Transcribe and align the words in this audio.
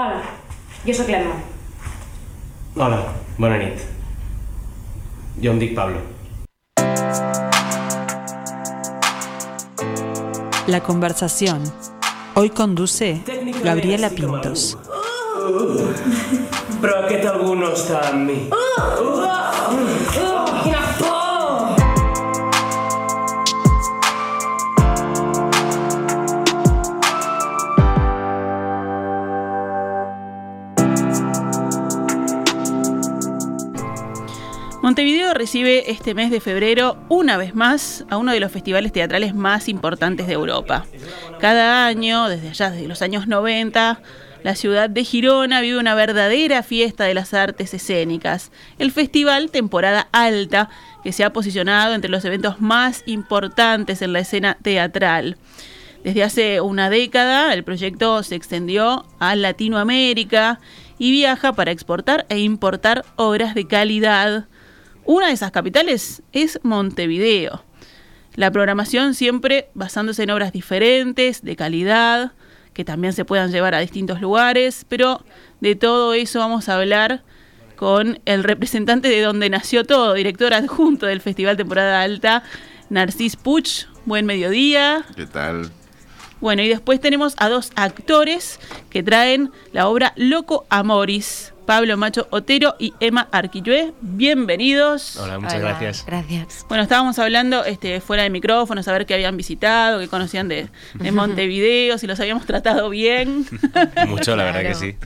Hola, 0.00 0.20
jo 0.86 0.94
sóc 0.96 1.08
l'Emma. 1.12 1.34
Hola, 2.72 3.00
bona 3.36 3.58
nit. 3.60 3.82
Jo 5.44 5.52
em 5.52 5.58
dic 5.60 5.74
Pablo. 5.76 6.00
La 10.72 10.80
conversación. 10.80 11.68
Hoy 12.34 12.48
conduce 12.48 13.20
Gabriela 13.62 14.08
Pintos. 14.08 14.78
Però 16.80 16.96
aquest 17.04 17.28
algú 17.34 17.52
no 17.60 17.74
està 17.76 18.00
amb 18.14 18.24
mi. 18.30 18.40
Quina 20.16 20.84
por! 20.96 21.09
Montevideo 34.90 35.34
recibe 35.34 35.92
este 35.92 36.14
mes 36.14 36.32
de 36.32 36.40
febrero 36.40 36.96
una 37.08 37.36
vez 37.36 37.54
más 37.54 38.04
a 38.10 38.16
uno 38.16 38.32
de 38.32 38.40
los 38.40 38.50
festivales 38.50 38.90
teatrales 38.90 39.36
más 39.36 39.68
importantes 39.68 40.26
de 40.26 40.32
Europa. 40.32 40.84
Cada 41.38 41.86
año, 41.86 42.28
desde 42.28 42.48
allá, 42.48 42.72
desde 42.72 42.88
los 42.88 43.00
años 43.00 43.28
90, 43.28 44.02
la 44.42 44.54
ciudad 44.56 44.90
de 44.90 45.04
Girona 45.04 45.60
vive 45.60 45.78
una 45.78 45.94
verdadera 45.94 46.64
fiesta 46.64 47.04
de 47.04 47.14
las 47.14 47.34
artes 47.34 47.72
escénicas. 47.72 48.50
El 48.80 48.90
festival 48.90 49.52
Temporada 49.52 50.08
Alta, 50.10 50.70
que 51.04 51.12
se 51.12 51.22
ha 51.22 51.32
posicionado 51.32 51.94
entre 51.94 52.10
los 52.10 52.24
eventos 52.24 52.60
más 52.60 53.04
importantes 53.06 54.02
en 54.02 54.12
la 54.12 54.18
escena 54.18 54.58
teatral. 54.60 55.36
Desde 56.02 56.24
hace 56.24 56.60
una 56.60 56.90
década, 56.90 57.54
el 57.54 57.62
proyecto 57.62 58.24
se 58.24 58.34
extendió 58.34 59.06
a 59.20 59.36
Latinoamérica 59.36 60.58
y 60.98 61.12
viaja 61.12 61.52
para 61.52 61.70
exportar 61.70 62.26
e 62.28 62.40
importar 62.40 63.04
obras 63.14 63.54
de 63.54 63.68
calidad. 63.68 64.48
Una 65.12 65.26
de 65.26 65.32
esas 65.32 65.50
capitales 65.50 66.22
es 66.30 66.60
Montevideo. 66.62 67.64
La 68.36 68.52
programación 68.52 69.14
siempre 69.14 69.68
basándose 69.74 70.22
en 70.22 70.30
obras 70.30 70.52
diferentes, 70.52 71.42
de 71.42 71.56
calidad, 71.56 72.30
que 72.74 72.84
también 72.84 73.12
se 73.12 73.24
puedan 73.24 73.50
llevar 73.50 73.74
a 73.74 73.80
distintos 73.80 74.20
lugares, 74.20 74.86
pero 74.88 75.24
de 75.60 75.74
todo 75.74 76.14
eso 76.14 76.38
vamos 76.38 76.68
a 76.68 76.76
hablar 76.76 77.24
con 77.74 78.20
el 78.24 78.44
representante 78.44 79.08
de 79.08 79.20
donde 79.20 79.50
nació 79.50 79.82
todo, 79.84 80.14
director 80.14 80.54
adjunto 80.54 81.06
del 81.06 81.20
Festival 81.20 81.56
Temporada 81.56 82.02
Alta, 82.02 82.44
Narcís 82.88 83.34
Puch. 83.34 83.86
Buen 84.04 84.26
mediodía. 84.26 85.04
¿Qué 85.16 85.26
tal? 85.26 85.72
Bueno, 86.40 86.62
y 86.62 86.68
después 86.68 87.00
tenemos 87.00 87.34
a 87.38 87.48
dos 87.48 87.72
actores 87.74 88.60
que 88.90 89.02
traen 89.02 89.50
la 89.72 89.88
obra 89.88 90.12
Loco 90.14 90.66
Amoris. 90.68 91.52
Pablo 91.66 91.96
Macho 91.96 92.26
Otero 92.30 92.74
y 92.78 92.92
Emma 92.98 93.28
Arquillué. 93.30 93.92
Bienvenidos. 94.00 95.16
Hola, 95.16 95.38
muchas 95.38 95.60
gracias. 95.60 96.04
Gracias. 96.06 96.66
Bueno, 96.68 96.82
estábamos 96.82 97.18
hablando 97.20 97.64
este, 97.64 98.00
fuera 98.00 98.24
de 98.24 98.30
micrófono, 98.30 98.82
saber 98.82 99.06
qué 99.06 99.14
habían 99.14 99.36
visitado, 99.36 100.00
qué 100.00 100.08
conocían 100.08 100.48
de, 100.48 100.68
de 100.94 101.12
Montevideo, 101.12 101.96
si 101.98 102.06
los 102.08 102.18
habíamos 102.18 102.44
tratado 102.46 102.90
bien. 102.90 103.46
Mucho, 104.08 104.34
la 104.34 104.44
verdad 104.44 104.62
que 104.62 104.74
sí. 104.74 104.96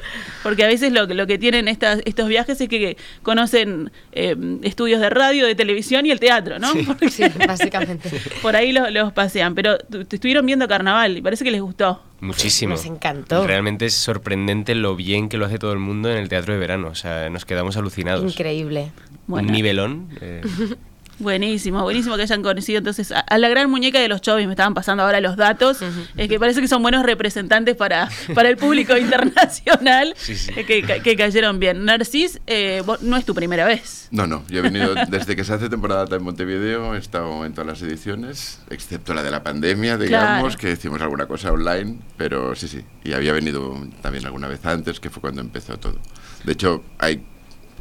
Porque 0.42 0.64
a 0.64 0.66
veces 0.68 0.92
lo, 0.92 1.06
que- 1.06 1.14
lo 1.14 1.26
que 1.26 1.36
tienen 1.38 1.68
estas, 1.68 2.00
estos 2.06 2.28
viajes 2.28 2.58
es 2.60 2.68
que, 2.68 2.78
que 2.78 2.96
conocen 3.22 3.92
eh, 4.12 4.34
estudios 4.62 5.00
de 5.00 5.10
radio, 5.10 5.46
de 5.46 5.54
televisión 5.54 6.06
y 6.06 6.10
el 6.10 6.20
teatro, 6.20 6.58
¿no? 6.58 6.72
Porque 6.86 7.10
Sí, 7.10 7.24
básicamente. 7.46 8.10
por 8.40 8.56
ahí 8.56 8.72
los, 8.72 8.90
los 8.90 9.12
pasean. 9.12 9.54
Pero 9.54 9.76
tu- 9.78 10.04
te 10.06 10.16
estuvieron 10.16 10.46
viendo 10.46 10.66
carnaval 10.66 11.18
y 11.18 11.20
parece 11.22 11.44
que 11.44 11.50
les 11.50 11.60
gustó. 11.60 12.02
Muchísimo. 12.24 12.74
Nos 12.74 12.86
encantó. 12.86 13.46
Realmente 13.46 13.86
es 13.86 13.94
sorprendente 13.94 14.74
lo 14.74 14.96
bien 14.96 15.28
que 15.28 15.36
lo 15.36 15.46
hace 15.46 15.58
todo 15.58 15.72
el 15.72 15.78
mundo 15.78 16.10
en 16.10 16.16
el 16.18 16.28
teatro 16.28 16.54
de 16.54 16.58
verano. 16.58 16.88
O 16.88 16.94
sea, 16.94 17.28
nos 17.30 17.44
quedamos 17.44 17.76
alucinados. 17.76 18.24
Increíble. 18.32 18.90
Bueno. 19.26 19.46
Un 19.48 19.52
nivelón. 19.52 20.08
eh, 20.20 20.42
Buenísimo, 21.18 21.82
buenísimo 21.82 22.16
que 22.16 22.22
hayan 22.22 22.42
conocido 22.42 22.78
entonces 22.78 23.12
a, 23.12 23.20
a 23.20 23.38
la 23.38 23.48
gran 23.48 23.70
muñeca 23.70 24.00
de 24.00 24.08
los 24.08 24.20
chovis, 24.20 24.46
me 24.46 24.52
estaban 24.52 24.74
pasando 24.74 25.02
ahora 25.04 25.20
los 25.20 25.36
datos, 25.36 25.78
es 26.16 26.28
que 26.28 26.38
parece 26.40 26.60
que 26.60 26.68
son 26.68 26.82
buenos 26.82 27.04
representantes 27.04 27.76
para, 27.76 28.08
para 28.34 28.48
el 28.48 28.56
público 28.56 28.96
internacional, 28.98 30.14
Sí, 30.16 30.34
sí. 30.36 30.50
eh, 30.56 30.64
Que, 30.64 30.82
que- 31.02 31.16
cayeron 31.16 31.58
bien. 31.60 31.84
Narcis, 31.84 32.40
eh, 32.46 32.82
vos- 32.84 33.02
no 33.02 33.16
es 33.16 33.24
tu 33.24 33.34
primera 33.34 33.64
vez. 33.64 34.08
No, 34.10 34.26
no, 34.26 34.44
yo 34.48 34.58
he 34.58 34.62
venido 34.62 34.94
desde 35.08 35.36
que 35.36 35.44
se 35.44 35.52
hace 35.54 35.68
temporada 35.68 36.16
en 36.16 36.22
Montevideo, 36.22 36.94
he 36.94 36.98
estado 36.98 37.44
en 37.44 37.52
todas 37.54 37.66
las 37.68 37.82
ediciones, 37.82 38.60
excepto 38.70 39.14
la 39.14 39.22
de 39.22 39.30
la 39.30 39.42
pandemia, 39.42 39.96
digamos, 39.96 40.56
Claro. 40.56 40.58
que 40.58 40.72
hicimos 40.72 41.00
alguna 41.00 41.26
cosa 41.26 41.52
online, 41.52 41.98
pero 42.16 42.54
sí, 42.56 42.66
sí, 42.68 42.82
y 43.04 43.12
había 43.12 43.32
venido 43.32 43.74
también 44.02 44.26
alguna 44.26 44.48
vez 44.48 44.64
antes, 44.66 44.98
que 45.00 45.10
fue 45.10 45.20
cuando 45.20 45.40
empezó 45.40 45.78
todo. 45.78 45.98
De 46.44 46.52
hecho, 46.52 46.82
hay 46.98 47.24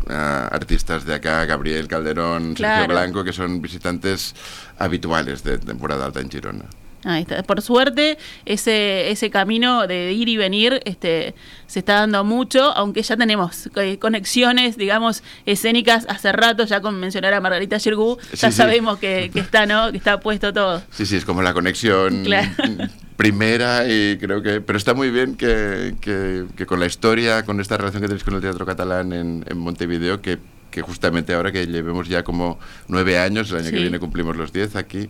ah, 0.10 0.48
artistas 0.52 1.06
de 1.06 1.14
acá, 1.16 1.46
Gabriel 1.46 1.88
Calderón, 1.88 2.54
Claro. 2.54 2.82
Sergio 2.82 2.96
Blanco, 2.96 3.24
que 3.24 3.34
son 3.34 3.62
visitantes 3.62 4.36
habituales 4.78 5.44
de 5.44 5.58
temporada 5.58 6.06
alta 6.06 6.20
en 6.20 6.30
Girona. 6.30 6.66
Ahí 7.06 7.24
está. 7.24 7.44
Por 7.44 7.62
suerte, 7.62 8.18
ese, 8.46 9.12
ese 9.12 9.30
camino 9.30 9.88
de 9.88 10.14
ir 10.14 10.30
y 10.30 10.38
venir 10.38 10.80
este, 10.86 11.36
se 11.68 11.80
está 11.80 11.96
dando 11.96 12.24
mucho, 12.24 12.72
aunque 12.78 13.02
ya 13.04 13.18
tenemos 13.18 13.70
eh, 13.76 14.00
conexiones, 14.00 14.78
digamos, 14.78 15.22
escénicas 15.46 16.06
hace 16.08 16.32
rato, 16.32 16.64
ya 16.64 16.80
con 16.80 16.98
mencionar 17.02 17.34
a 17.34 17.42
Margarita 17.42 17.78
Yergú, 17.78 18.18
ya 18.34 18.52
sí. 18.52 18.56
sabemos 18.58 19.00
que, 19.00 19.30
que 19.34 19.40
está, 19.42 19.66
¿no? 19.66 19.92
Que 19.92 19.98
está 19.98 20.22
puesto 20.22 20.54
todo. 20.54 20.82
Sí, 20.92 21.06
sí, 21.06 21.18
es 21.18 21.26
como 21.26 21.42
la 21.42 21.54
conexión 21.54 22.24
Claro. 22.24 22.48
primera 23.16 23.88
y 23.88 24.18
creo 24.18 24.42
que... 24.42 24.62
Pero 24.62 24.78
está 24.78 24.94
muy 24.94 25.10
bien 25.12 25.36
que, 25.36 25.96
que- 26.02 26.46
que 26.56 26.66
con 26.66 26.80
la 26.80 26.86
historia, 26.86 27.44
con 27.44 27.60
esta 27.60 27.78
relación 27.78 28.02
que 28.02 28.08
tenéis 28.08 28.24
con 28.24 28.36
el 28.36 28.42
teatro 28.42 28.66
catalán 28.66 29.14
en, 29.14 29.46
en 29.48 29.58
Montevideo, 29.58 30.22
que, 30.22 30.40
que 30.72 30.82
justamente 30.82 31.34
ahora 31.34 31.52
que 31.52 31.68
llevemos 31.68 32.08
ya 32.08 32.24
como 32.24 32.60
nueve 32.88 33.18
años, 33.20 33.50
el 33.52 33.58
año 33.58 33.66
Sí. 33.68 33.74
que 33.74 33.80
viene 33.82 34.00
cumplimos 34.00 34.36
los 34.36 34.52
diez 34.52 34.76
aquí, 34.76 35.10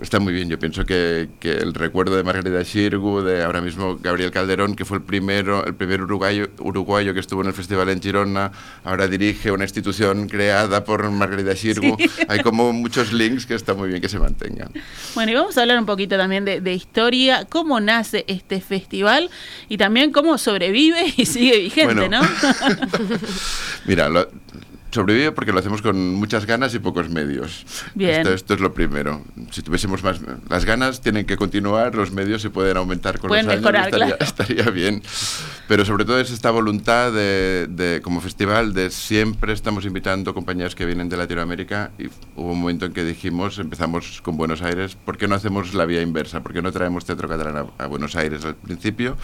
está 0.00 0.18
muy 0.20 0.32
bien. 0.32 0.48
Yo 0.48 0.58
pienso 0.58 0.84
que, 0.84 1.28
que 1.40 1.52
el 1.52 1.72
recuerdo 1.74 2.16
de 2.16 2.22
Margarita 2.22 2.64
Xirgu, 2.64 3.22
de 3.22 3.42
ahora 3.42 3.60
mismo 3.60 3.98
Gabriel 4.02 4.30
Calderón, 4.30 4.74
que 4.76 4.84
fue 4.84 4.98
el 4.98 5.02
primero, 5.02 5.64
el 5.66 5.74
primer 5.74 6.02
uruguayo, 6.02 6.48
uruguayo 6.58 7.14
que 7.14 7.20
estuvo 7.20 7.40
en 7.42 7.48
el 7.48 7.52
festival 7.54 7.88
en 7.88 8.00
Girona, 8.02 8.52
ahora 8.84 9.08
dirige 9.08 9.50
una 9.50 9.64
institución 9.64 10.28
creada 10.28 10.84
por 10.84 11.10
Margarita 11.10 11.54
Xirgu. 11.54 11.96
Hay 12.28 12.40
como 12.40 12.72
muchos 12.72 13.12
links 13.12 13.46
que 13.46 13.54
está 13.54 13.74
muy 13.74 13.88
bien 13.88 14.00
que 14.00 14.08
se 14.08 14.18
mantengan. 14.18 14.70
Bueno, 15.14 15.32
y 15.32 15.34
vamos 15.34 15.56
a 15.58 15.62
hablar 15.62 15.78
un 15.78 15.86
poquito 15.86 16.16
también 16.16 16.44
de, 16.44 16.60
de 16.60 16.74
historia, 16.74 17.46
cómo 17.48 17.80
nace 17.80 18.24
este 18.28 18.60
festival 18.60 19.30
y 19.68 19.76
también 19.78 20.12
cómo 20.12 20.38
sobrevive 20.38 21.14
y 21.16 21.26
sigue 21.26 21.58
vigente, 21.58 21.94
Bueno. 21.94 22.20
¿no? 22.20 22.28
Mira, 23.86 24.08
lo- 24.08 24.28
sobrevive 24.96 25.32
porque 25.32 25.52
lo 25.52 25.60
hacemos 25.60 25.82
con 25.82 26.14
muchas 26.14 26.46
ganas 26.46 26.74
y 26.74 26.80
pocos 26.80 27.08
medios. 27.08 27.64
Bien. 27.94 28.20
Esto, 28.20 28.32
esto 28.32 28.54
es 28.54 28.60
lo 28.60 28.74
primero. 28.74 29.22
Si 29.52 29.62
tuviésemos 29.62 30.02
más... 30.02 30.20
Las 30.48 30.64
ganas 30.64 31.00
tienen 31.00 31.24
que 31.24 31.36
continuar, 31.36 31.94
los 31.94 32.10
medios 32.10 32.42
se 32.42 32.50
pueden 32.50 32.76
aumentar 32.76 33.18
con 33.18 33.28
Pueden 33.28 33.46
los 33.46 33.52
años, 33.52 33.62
mejorar, 33.62 33.84
estaría, 33.86 34.06
claro. 34.06 34.24
estaría 34.24 34.70
bien. 34.70 35.02
Pero 35.68 35.84
sobre 35.84 36.04
todo 36.04 36.18
es 36.18 36.30
esta 36.30 36.50
voluntad 36.50 37.12
de, 37.12 37.68
de, 37.70 38.00
como 38.02 38.20
festival, 38.20 38.74
de 38.74 38.90
siempre 38.90 39.52
estamos 39.52 39.84
invitando 39.84 40.34
compañías 40.34 40.74
que 40.74 40.84
vienen 40.84 41.08
de 41.08 41.16
Latinoamérica 41.16 41.92
y 41.98 42.06
hubo 42.34 42.52
un 42.52 42.60
momento 42.60 42.86
en 42.86 42.92
que 42.92 43.04
dijimos, 43.04 43.58
empezamos 43.58 44.20
con 44.22 44.36
Buenos 44.36 44.62
Aires, 44.62 44.96
¿por 44.96 45.16
qué 45.18 45.28
no 45.28 45.34
hacemos 45.34 45.74
la 45.74 45.84
vía 45.84 46.02
inversa? 46.02 46.42
¿Por 46.42 46.52
qué 46.52 46.62
no 46.62 46.72
traemos 46.72 47.04
teatro 47.04 47.28
catalán 47.28 47.56
a, 47.78 47.84
a 47.84 47.86
Buenos 47.86 48.16
Aires 48.16 48.44
al 48.44 48.56
principio? 48.56 49.16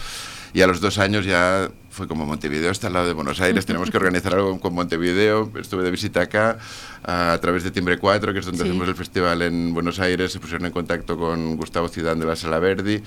Y 0.53 0.61
a 0.61 0.67
los 0.67 0.79
dos 0.81 0.99
años 0.99 1.25
ya 1.25 1.69
fue 1.89 2.07
como 2.07 2.25
Montevideo 2.25 2.71
está 2.71 2.87
al 2.87 2.93
lado 2.93 3.07
de 3.07 3.13
Buenos 3.13 3.39
Aires, 3.41 3.65
tenemos 3.65 3.89
que 3.91 3.97
organizar 3.97 4.33
algo 4.33 4.59
con 4.59 4.73
Montevideo. 4.73 5.51
Estuve 5.59 5.83
de 5.83 5.91
visita 5.91 6.21
acá 6.21 6.57
a, 7.03 7.37
través 7.41 7.63
de 7.63 7.71
Timbre 7.71 7.97
4, 7.97 8.33
que 8.33 8.39
es 8.39 8.45
donde 8.45 8.63
Sí. 8.63 8.69
hacemos 8.69 8.87
el 8.87 8.95
festival 8.95 9.41
en 9.41 9.73
Buenos 9.73 9.99
Aires. 9.99 10.31
Se 10.31 10.39
pusieron 10.39 10.65
en 10.65 10.71
contacto 10.71 11.17
con 11.17 11.55
Gustavo 11.55 11.87
Zidane 11.89 12.19
de 12.21 12.25
la 12.27 12.35
Sala 12.35 12.59
Verdi. 12.59 13.01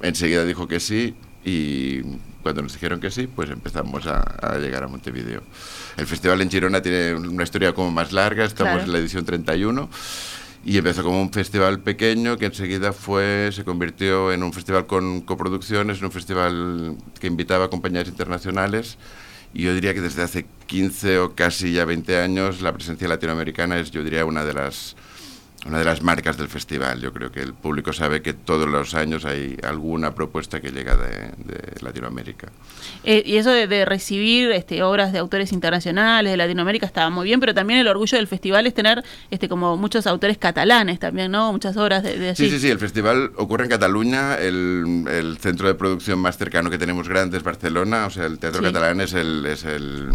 Enseguida 0.00 0.44
dijo 0.44 0.66
que 0.68 0.80
sí 0.80 1.14
y 1.44 2.02
cuando 2.42 2.62
nos 2.62 2.72
dijeron 2.72 3.00
que 3.00 3.10
sí, 3.10 3.26
pues 3.28 3.50
empezamos 3.50 4.06
a, 4.06 4.20
a 4.20 4.58
llegar 4.58 4.82
a 4.84 4.88
Montevideo. 4.88 5.42
El 5.96 6.06
festival 6.06 6.40
en 6.40 6.50
Girona 6.50 6.82
tiene 6.82 7.14
una 7.14 7.42
historia 7.44 7.72
como 7.72 7.90
más 7.90 8.12
larga, 8.12 8.44
estamos 8.44 8.72
Claro. 8.74 8.86
en 8.86 8.92
la 8.92 8.98
edición 8.98 9.24
31. 9.24 9.88
Y 10.64 10.78
empezó 10.78 11.02
como 11.02 11.20
un 11.20 11.32
festival 11.32 11.80
pequeño 11.80 12.36
que 12.36 12.46
enseguida 12.46 12.92
fue, 12.92 13.50
se 13.52 13.64
convirtió 13.64 14.32
en 14.32 14.44
un 14.44 14.52
festival 14.52 14.86
con 14.86 15.20
coproducciones, 15.22 15.98
en 15.98 16.04
un 16.04 16.12
festival 16.12 16.96
que 17.18 17.26
invitaba 17.26 17.64
a 17.64 17.68
compañías 17.68 18.06
internacionales. 18.06 18.96
Y 19.54 19.64
yo 19.64 19.74
diría 19.74 19.92
que 19.92 20.00
desde 20.00 20.22
hace 20.22 20.46
15 20.66 21.18
o 21.18 21.34
casi 21.34 21.72
ya 21.72 21.84
20 21.84 22.16
años 22.18 22.62
la 22.62 22.72
presencia 22.72 23.08
latinoamericana 23.08 23.78
es, 23.78 23.90
yo 23.90 24.04
diría, 24.04 24.24
una 24.24 24.44
de 24.44 24.54
las 24.54 24.96
una 25.66 25.78
de 25.78 25.84
las 25.84 26.02
marcas 26.02 26.36
del 26.36 26.48
festival. 26.48 27.00
Yo 27.00 27.12
creo 27.12 27.30
que 27.30 27.40
el 27.40 27.54
público 27.54 27.92
sabe 27.92 28.20
que 28.22 28.32
todos 28.32 28.68
los 28.68 28.94
años 28.94 29.24
hay 29.24 29.56
alguna 29.62 30.14
propuesta 30.14 30.60
que 30.60 30.70
llega 30.70 30.96
de, 30.96 31.30
de 31.38 31.80
Latinoamérica. 31.80 32.48
Eh, 33.04 33.22
y 33.24 33.36
eso 33.36 33.50
de, 33.50 33.66
de 33.66 33.84
recibir 33.84 34.50
este, 34.50 34.82
obras 34.82 35.12
de 35.12 35.18
autores 35.18 35.52
internacionales 35.52 36.32
de 36.32 36.36
Latinoamérica 36.36 36.86
estaba 36.86 37.10
muy 37.10 37.26
bien, 37.26 37.38
pero 37.40 37.54
también 37.54 37.78
el 37.78 37.88
orgullo 37.88 38.18
del 38.18 38.26
festival 38.26 38.66
es 38.66 38.74
tener 38.74 39.04
este, 39.30 39.48
como 39.48 39.76
muchos 39.76 40.06
autores 40.06 40.36
catalanes 40.38 40.98
también, 40.98 41.30
¿no? 41.30 41.52
Muchas 41.52 41.76
obras 41.76 42.02
de, 42.02 42.18
de 42.18 42.30
allí. 42.30 42.44
Sí, 42.44 42.50
sí, 42.50 42.58
sí, 42.58 42.68
el 42.70 42.78
festival 42.78 43.30
ocurre 43.36 43.64
en 43.64 43.70
Cataluña, 43.70 44.34
el, 44.36 45.04
el 45.08 45.38
centro 45.38 45.68
de 45.68 45.74
producción 45.74 46.18
más 46.18 46.36
cercano 46.38 46.70
que 46.70 46.78
tenemos 46.78 47.08
grande 47.08 47.36
es 47.36 47.42
Barcelona, 47.44 48.06
o 48.06 48.10
sea, 48.10 48.26
el 48.26 48.38
Teatro 48.38 48.60
Sí. 48.60 48.66
Catalán 48.66 49.00
es 49.00 49.12
el... 49.14 49.46
Es 49.46 49.64
el 49.64 50.10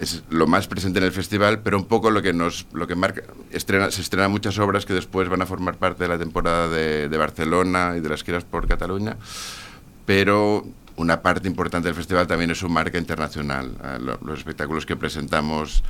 es 0.00 0.22
lo 0.30 0.46
más 0.46 0.66
presente 0.66 0.98
en 0.98 1.04
el 1.04 1.12
festival, 1.12 1.60
pero 1.60 1.76
un 1.76 1.84
poco 1.84 2.10
lo 2.10 2.22
que 2.22 2.32
nos 2.32 2.66
lo 2.72 2.86
que 2.86 2.94
marca 2.94 3.22
estrena, 3.52 3.90
se 3.90 4.00
estrenan 4.00 4.30
muchas 4.30 4.58
obras 4.58 4.86
que 4.86 4.94
después 4.94 5.28
van 5.28 5.42
a 5.42 5.46
formar 5.46 5.76
parte 5.76 6.04
de 6.04 6.08
la 6.08 6.18
temporada 6.18 6.68
de, 6.68 7.08
de 7.08 7.16
Barcelona 7.18 7.94
y 7.96 8.00
de 8.00 8.08
las 8.08 8.24
giras 8.24 8.44
por 8.44 8.66
Cataluña, 8.66 9.16
pero 10.06 10.66
una 10.96 11.22
parte 11.22 11.48
importante 11.48 11.88
del 11.88 11.94
festival 11.94 12.26
también 12.26 12.50
es 12.50 12.58
su 12.58 12.68
marca 12.68 12.98
internacional, 12.98 13.72
eh, 13.84 13.98
lo- 14.00 14.18
los 14.24 14.38
espectáculos 14.38 14.84
que 14.86 14.96
presentamos 14.96 15.82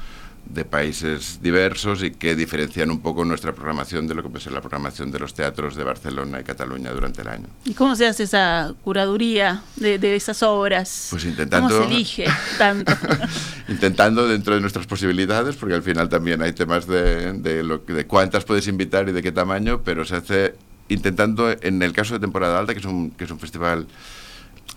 de 0.47 0.65
países 0.65 1.39
diversos 1.43 2.03
y 2.03 2.11
que 2.11 2.35
diferencian 2.35 2.91
un 2.91 3.01
poco 3.01 3.25
nuestra 3.25 3.53
programación 3.53 4.09
de 4.09 4.15
lo 4.17 4.23
que 4.23 4.29
puede 4.31 4.43
ser 4.43 4.53
la 4.53 4.61
programación 4.61 5.13
de 5.13 5.21
los 5.21 5.33
teatros 5.33 5.77
de 5.77 5.85
Barcelona 5.85 6.41
y 6.41 6.45
Cataluña 6.45 6.91
durante 6.91 7.23
el 7.23 7.29
año. 7.29 7.47
¿Y 7.65 7.75
cómo 7.75 7.95
se 7.95 8.07
hace 8.09 8.25
esa 8.25 8.75
curaduría 8.83 9.63
de, 9.77 9.99
de 9.99 10.17
esas 10.17 10.43
obras? 10.43 11.07
Pues 11.11 11.25
intentando- 11.25 11.69
¿Cómo 11.69 11.89
se 11.89 11.95
elige 11.95 12.25
tanto? 12.59 12.93
Intentando 13.69 14.27
dentro 14.27 14.55
de 14.55 14.61
nuestras 14.61 14.87
posibilidades, 14.87 15.55
porque 15.57 15.75
al 15.77 15.83
final 15.83 16.09
también 16.09 16.43
hay 16.43 16.53
temas 16.53 16.87
de, 16.87 17.33
de, 17.35 17.63
lo, 17.63 17.79
de 17.79 18.07
cuántas 18.07 18.45
puedes 18.45 18.67
invitar 18.67 19.09
y 19.09 19.13
de 19.13 19.23
qué 19.23 19.31
tamaño, 19.33 19.83
pero 19.85 20.05
se 20.05 20.17
hace 20.17 20.55
intentando, 20.89 21.49
en 21.63 21.81
el 21.83 21.93
caso 21.93 22.15
de 22.15 22.21
temporada 22.21 22.59
alta, 22.59 22.73
que 22.73 22.81
es 22.81 22.87
un, 22.87 23.11
que 23.13 23.23
es 23.25 23.31
un 23.31 23.39
festival 23.39 23.87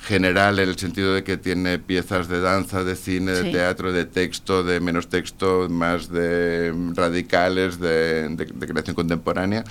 general 0.03 0.59
en 0.59 0.69
el 0.69 0.77
sentido 0.77 1.13
de 1.13 1.23
que 1.23 1.37
tiene 1.37 1.79
piezas 1.79 2.27
de 2.27 2.41
danza, 2.41 2.83
de 2.83 2.95
cine, 2.95 3.31
de 3.31 3.43
teatro, 3.51 3.91
de 3.93 4.05
texto, 4.05 4.63
de 4.63 4.79
menos 4.79 5.07
texto, 5.09 5.67
más 5.69 6.09
de 6.09 6.73
radicales, 6.95 7.79
de, 7.79 8.27
de- 8.29 8.45
de 8.45 8.67
creación 8.67 8.95
contemporánea. 8.95 9.63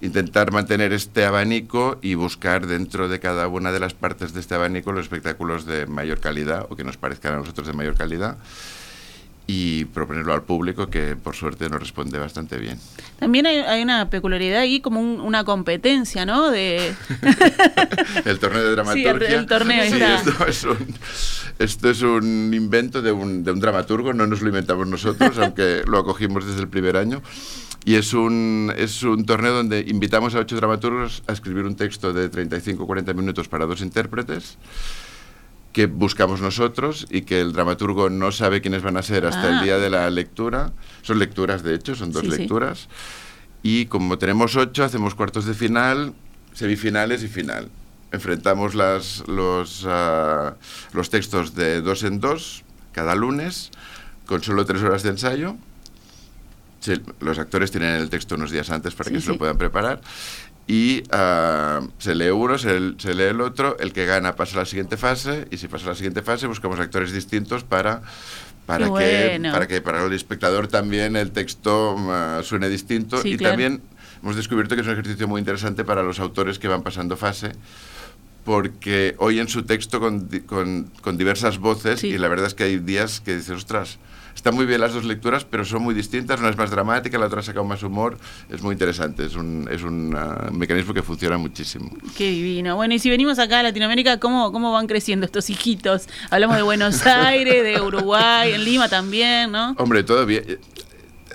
Intentar 0.00 0.52
mantener 0.52 0.92
este 0.92 1.24
abanico 1.24 1.98
y 2.02 2.14
buscar 2.14 2.66
dentro 2.66 3.08
de 3.08 3.18
cada 3.18 3.48
una 3.48 3.72
de 3.72 3.80
las 3.80 3.94
partes 3.94 4.34
de 4.34 4.40
este 4.40 4.54
abanico 4.54 4.92
los 4.92 5.04
espectáculos 5.06 5.64
de 5.64 5.86
mayor 5.86 6.20
calidad 6.20 6.66
o 6.68 6.76
que 6.76 6.84
nos 6.84 6.96
parezcan 6.98 7.32
a 7.34 7.36
nosotros 7.36 7.66
de 7.66 7.72
mayor 7.72 7.94
calidad 7.96 8.36
y 9.48 9.84
proponerlo 9.84 10.32
al 10.34 10.42
público 10.42 10.88
que 10.88 11.14
por 11.14 11.36
suerte 11.36 11.68
nos 11.68 11.78
responde 11.78 12.18
bastante 12.18 12.58
bien. 12.58 12.78
También 13.20 13.46
hay, 13.46 13.58
hay 13.58 13.82
una 13.82 14.10
peculiaridad 14.10 14.60
ahí, 14.60 14.80
como 14.80 15.00
un- 15.00 15.20
una 15.20 15.44
competencia, 15.44 16.26
¿no? 16.26 16.50
De, 16.50 16.92
el 18.24 18.38
torneo 18.38 18.64
de 18.64 18.70
dramaturgia. 18.72 19.10
el- 19.12 19.22
el 19.22 19.46
torneo, 19.46 19.84
Sí, 19.84 19.92
está. 19.94 20.16
esto 20.16 20.46
es 20.46 20.64
un, 20.64 20.94
esto 21.58 21.90
es 21.90 22.02
un 22.02 22.52
invento 22.54 23.02
de 23.02 23.12
un, 23.12 23.44
de 23.44 23.52
un 23.52 23.60
dramaturgo, 23.60 24.12
no 24.12 24.26
nos 24.26 24.42
lo 24.42 24.48
inventamos 24.48 24.88
nosotros, 24.88 25.38
aunque 25.40 25.82
lo 25.86 25.98
acogimos 25.98 26.44
desde 26.46 26.60
el 26.60 26.68
primer 26.68 26.96
año. 26.96 27.22
Y 27.84 27.94
es 27.94 28.14
un, 28.14 28.72
es 28.76 29.04
un 29.04 29.24
torneo 29.26 29.54
donde 29.54 29.84
invitamos 29.86 30.34
a 30.34 30.40
ocho 30.40 30.56
dramaturgos 30.56 31.22
a 31.28 31.32
escribir 31.32 31.64
un 31.66 31.76
texto 31.76 32.12
de 32.12 32.28
35-40 32.32 33.14
minutos 33.14 33.46
para 33.46 33.64
dos 33.64 33.80
intérpretes 33.80 34.58
que 35.76 35.84
buscamos 35.84 36.40
nosotros 36.40 37.06
y 37.10 37.20
que 37.20 37.38
el 37.38 37.52
dramaturgo 37.52 38.08
no 38.08 38.32
sabe 38.32 38.62
quiénes 38.62 38.80
van 38.82 38.96
a 38.96 39.02
ser 39.02 39.26
hasta 39.26 39.42
Ah. 39.42 39.58
el 39.58 39.62
día 39.62 39.76
de 39.76 39.90
la 39.90 40.08
lectura. 40.08 40.72
Son 41.02 41.18
lecturas, 41.18 41.62
de 41.62 41.74
hecho, 41.74 41.94
son 41.94 42.12
dos 42.12 42.22
Sí, 42.24 42.30
sí. 42.30 42.38
lecturas. 42.38 42.88
Y 43.62 43.84
como 43.84 44.16
tenemos 44.16 44.56
ocho, 44.56 44.84
hacemos 44.84 45.14
cuartos 45.14 45.44
de 45.44 45.52
final, 45.52 46.14
semifinales 46.54 47.22
y 47.24 47.28
final. 47.28 47.68
Enfrentamos 48.10 48.74
las, 48.74 49.22
los, 49.28 49.84
ah, 49.86 50.54
los 50.94 51.10
textos 51.10 51.54
de 51.54 51.82
dos 51.82 52.04
en 52.04 52.20
dos 52.20 52.64
cada 52.92 53.14
lunes, 53.14 53.70
con 54.24 54.42
solo 54.42 54.64
tres 54.64 54.80
horas 54.82 55.02
de 55.02 55.10
ensayo. 55.10 55.56
Se- 56.80 57.02
los 57.20 57.38
actores 57.38 57.70
tienen 57.70 57.96
el 57.96 58.08
texto 58.08 58.36
unos 58.36 58.50
días 58.50 58.70
antes 58.70 58.94
para 58.94 59.08
Sí, 59.10 59.16
que 59.16 59.20
se 59.20 59.26
lo 59.28 59.32
sí. 59.34 59.38
puedan 59.40 59.58
preparar. 59.58 60.00
Y 60.68 61.04
ah, 61.12 61.80
se 61.98 62.14
lee 62.16 62.30
uno, 62.30 62.58
se, 62.58 62.94
se 62.98 63.14
lee 63.14 63.24
el 63.24 63.40
otro, 63.40 63.76
el 63.78 63.92
que 63.92 64.04
gana 64.04 64.34
pasa 64.34 64.56
a 64.56 64.60
la 64.60 64.66
siguiente 64.66 64.96
fase, 64.96 65.46
y 65.50 65.58
si 65.58 65.68
pasa 65.68 65.86
a 65.86 65.88
la 65.90 65.94
siguiente 65.94 66.22
fase 66.22 66.48
buscamos 66.48 66.80
actores 66.80 67.12
distintos 67.12 67.62
para, 67.62 68.02
para, 68.66 68.86
que, 68.92 69.38
para 69.52 69.68
que 69.68 69.80
para 69.80 70.04
el 70.04 70.12
espectador 70.12 70.66
también 70.66 71.14
el 71.14 71.30
texto 71.30 71.94
ah, 72.10 72.40
suene 72.42 72.68
distinto. 72.68 73.22
Sí, 73.22 73.34
y 73.34 73.36
claro. 73.36 73.52
también 73.52 73.80
hemos 74.22 74.34
descubierto 74.34 74.74
que 74.74 74.80
es 74.80 74.86
un 74.88 74.94
ejercicio 74.94 75.28
muy 75.28 75.38
interesante 75.38 75.84
para 75.84 76.02
los 76.02 76.18
autores 76.18 76.58
que 76.58 76.66
van 76.66 76.82
pasando 76.82 77.16
fase, 77.16 77.52
porque 78.44 79.14
oyen 79.18 79.46
su 79.48 79.62
texto 79.64 80.00
con, 80.00 80.28
con, 80.46 80.90
con 81.00 81.16
diversas 81.16 81.58
voces 81.58 82.00
Sí. 82.00 82.08
y 82.08 82.18
la 82.18 82.26
verdad 82.26 82.46
es 82.46 82.54
que 82.54 82.64
hay 82.64 82.78
días 82.78 83.20
que 83.20 83.36
dices, 83.36 83.50
ostras, 83.50 83.98
están 84.46 84.54
muy 84.54 84.66
bien 84.66 84.80
las 84.80 84.94
dos 84.94 85.04
lecturas, 85.04 85.44
pero 85.44 85.64
son 85.64 85.82
muy 85.82 85.92
distintas, 85.92 86.38
una 86.38 86.50
es 86.50 86.56
más 86.56 86.70
dramática, 86.70 87.18
la 87.18 87.26
otra 87.26 87.40
ha 87.40 87.42
sacado 87.42 87.64
más 87.64 87.82
humor, 87.82 88.16
es 88.48 88.62
muy 88.62 88.74
interesante, 88.74 89.24
es 89.24 89.34
un, 89.34 89.68
es 89.72 89.82
un 89.82 90.14
ah, 90.16 90.50
mecanismo 90.52 90.94
que 90.94 91.02
funciona 91.02 91.36
muchísimo. 91.36 91.90
Qué 92.16 92.30
divino. 92.30 92.76
Bueno, 92.76 92.94
y 92.94 93.00
si 93.00 93.10
venimos 93.10 93.40
acá 93.40 93.58
a 93.58 93.62
Latinoamérica, 93.64 94.20
¿cómo, 94.20 94.52
cómo 94.52 94.70
van 94.70 94.86
creciendo 94.86 95.26
estos 95.26 95.50
hijitos? 95.50 96.06
Hablamos 96.30 96.54
de 96.54 96.62
Buenos 96.62 97.04
Aires, 97.06 97.64
de 97.64 97.80
Uruguay, 97.80 98.52
en 98.52 98.62
Lima 98.62 98.88
también, 98.88 99.50
¿no? 99.50 99.74
Hombre, 99.78 100.04
todo 100.04 100.24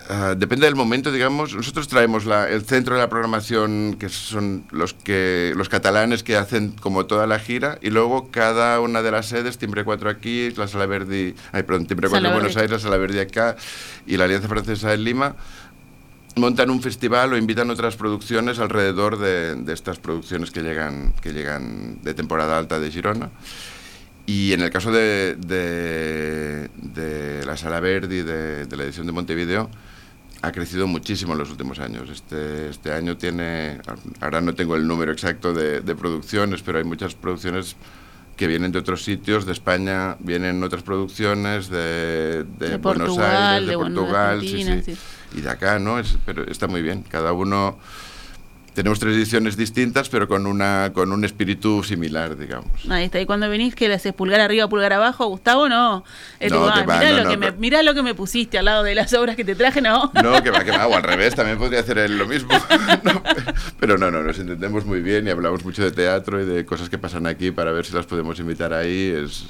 ah, 0.09 0.35
depende 0.37 0.65
del 0.65 0.75
momento, 0.75 1.11
digamos. 1.11 1.53
Nosotros 1.55 1.87
traemos 1.87 2.25
la- 2.25 2.49
el 2.49 2.63
centro 2.63 2.95
de 2.95 3.01
la 3.01 3.09
programación, 3.09 3.95
que 3.99 4.09
son 4.09 4.63
los 4.71 4.93
que 4.93 5.53
los 5.55 5.69
catalanes 5.69 6.23
que 6.23 6.35
hacen 6.35 6.71
como 6.71 7.05
toda 7.05 7.27
la 7.27 7.39
gira, 7.39 7.77
y 7.81 7.89
luego 7.89 8.29
cada 8.31 8.79
una 8.79 9.01
de 9.01 9.11
las 9.11 9.27
sedes, 9.27 9.57
Timbre 9.57 9.83
4 9.83 10.09
aquí, 10.09 10.51
la 10.57 10.67
Sala 10.67 10.85
Verdi, 10.85 11.35
ay, 11.51 11.63
perdón, 11.63 11.85
Timbre 11.87 12.09
4 12.09 12.27
en 12.27 12.33
Buenos. 12.33 12.55
Aires, 12.57 12.71
la 12.71 12.79
Sala 12.79 12.97
Verdi 12.97 13.19
acá, 13.19 13.55
y 14.05 14.17
la 14.17 14.25
Alianza 14.25 14.47
Francesa 14.47 14.93
en 14.93 15.03
Lima, 15.03 15.35
montan 16.37 16.69
un 16.69 16.81
festival 16.81 17.33
o 17.33 17.37
invitan 17.37 17.69
otras 17.69 17.95
producciones 17.97 18.59
alrededor 18.59 19.19
de, 19.19 19.55
de 19.55 19.73
estas 19.73 19.99
producciones 19.99 20.49
que 20.51 20.61
llegan, 20.61 21.13
que 21.21 21.33
llegan 21.33 22.01
de 22.03 22.13
temporada 22.13 22.57
alta 22.57 22.79
de 22.79 22.89
Girona. 22.89 23.29
Y 24.25 24.53
en 24.53 24.61
el 24.61 24.69
caso 24.69 24.91
de, 24.93 25.35
de, 25.35 26.69
de 26.77 27.45
la 27.45 27.57
Sala 27.57 27.79
Verdi, 27.81 28.21
de, 28.21 28.65
de 28.65 28.77
la 28.77 28.83
edición 28.83 29.07
de 29.07 29.11
Montevideo, 29.11 29.69
ha 30.41 30.51
crecido 30.51 30.87
muchísimo 30.87 31.33
en 31.33 31.39
los 31.39 31.49
últimos 31.51 31.79
años. 31.79 32.09
Este, 32.09 32.69
este 32.69 32.91
año 32.91 33.17
tiene, 33.17 33.79
ahora 34.19 34.41
no 34.41 34.53
tengo 34.55 34.75
el 34.75 34.87
número 34.87 35.11
exacto 35.11 35.53
de, 35.53 35.81
de 35.81 35.95
producciones, 35.95 36.61
pero 36.63 36.77
hay 36.79 36.83
muchas 36.83 37.13
producciones 37.15 37.75
que 38.37 38.47
vienen 38.47 38.71
de 38.71 38.79
otros 38.79 39.03
sitios, 39.03 39.45
de 39.45 39.51
España 39.51 40.15
vienen 40.19 40.63
otras 40.63 40.81
producciones, 40.81 41.69
de, 41.69 42.43
de, 42.57 42.69
De 42.69 42.77
Buenos 42.77 43.07
Portugal, 43.09 43.53
Aires, 43.53 43.69
de, 43.69 43.77
Portugal, 43.77 44.39
sí, 44.41 44.47
Argentina, 44.47 44.81
sí. 44.83 44.95
sí. 44.95 45.37
y 45.37 45.41
de 45.41 45.49
acá, 45.49 45.77
¿no? 45.77 45.99
Es- 45.99 46.17
pero 46.25 46.43
está 46.47 46.67
muy 46.67 46.81
bien, 46.81 47.03
cada 47.03 47.33
uno... 47.33 47.77
Tenemos 48.73 48.99
tres 48.99 49.15
ediciones 49.15 49.57
distintas, 49.57 50.07
pero 50.07 50.29
con, 50.29 50.47
una, 50.47 50.91
con 50.93 51.11
un 51.11 51.25
espíritu 51.25 51.83
similar, 51.83 52.37
digamos. 52.37 52.71
Ahí 52.89 53.03
está. 53.03 53.19
Y 53.19 53.25
cuando 53.25 53.49
venís, 53.49 53.75
que 53.75 53.89
le 53.89 53.95
haces 53.95 54.13
pulgar 54.13 54.39
arriba, 54.39 54.69
pulgar 54.69 54.93
abajo, 54.93 55.27
Gustavo, 55.27 55.67
no. 55.67 56.05
Eh, 56.39 56.49
No, 56.49 56.73
que 56.73 56.79
ah, 56.79 56.85
va, 56.87 56.97
mirá, 56.99 57.11
no, 57.11 57.17
lo 57.17 57.23
no, 57.25 57.29
que 57.31 57.37
me, 57.37 57.51
mirá 57.51 57.83
lo 57.83 57.93
que 57.93 58.01
me 58.01 58.15
pusiste 58.15 58.57
al 58.57 58.65
lado 58.65 58.83
de 58.83 58.95
las 58.95 59.13
obras 59.13 59.35
que 59.35 59.43
te 59.43 59.55
traje, 59.55 59.81
no. 59.81 60.09
No, 60.23 60.41
que 60.41 60.51
va, 60.51 60.63
que 60.63 60.71
va, 60.71 60.87
o 60.87 60.95
al 60.95 61.03
revés, 61.03 61.35
también 61.35 61.57
podría 61.57 61.81
hacer 61.81 61.97
él 61.97 62.17
lo 62.17 62.25
mismo. 62.27 62.49
Pero 63.79 63.97
no, 63.97 64.09
no, 64.09 64.23
nos 64.23 64.39
entendemos 64.39 64.85
muy 64.85 65.01
bien 65.01 65.27
y 65.27 65.31
hablamos 65.31 65.65
mucho 65.65 65.83
de 65.83 65.91
teatro 65.91 66.41
y 66.41 66.45
de 66.45 66.65
cosas 66.65 66.89
que 66.89 66.97
pasan 66.97 67.27
aquí 67.27 67.51
para 67.51 67.73
ver 67.73 67.85
si 67.85 67.93
las 67.93 68.05
podemos 68.05 68.39
invitar 68.39 68.73
ahí. 68.73 69.13
Es, 69.25 69.47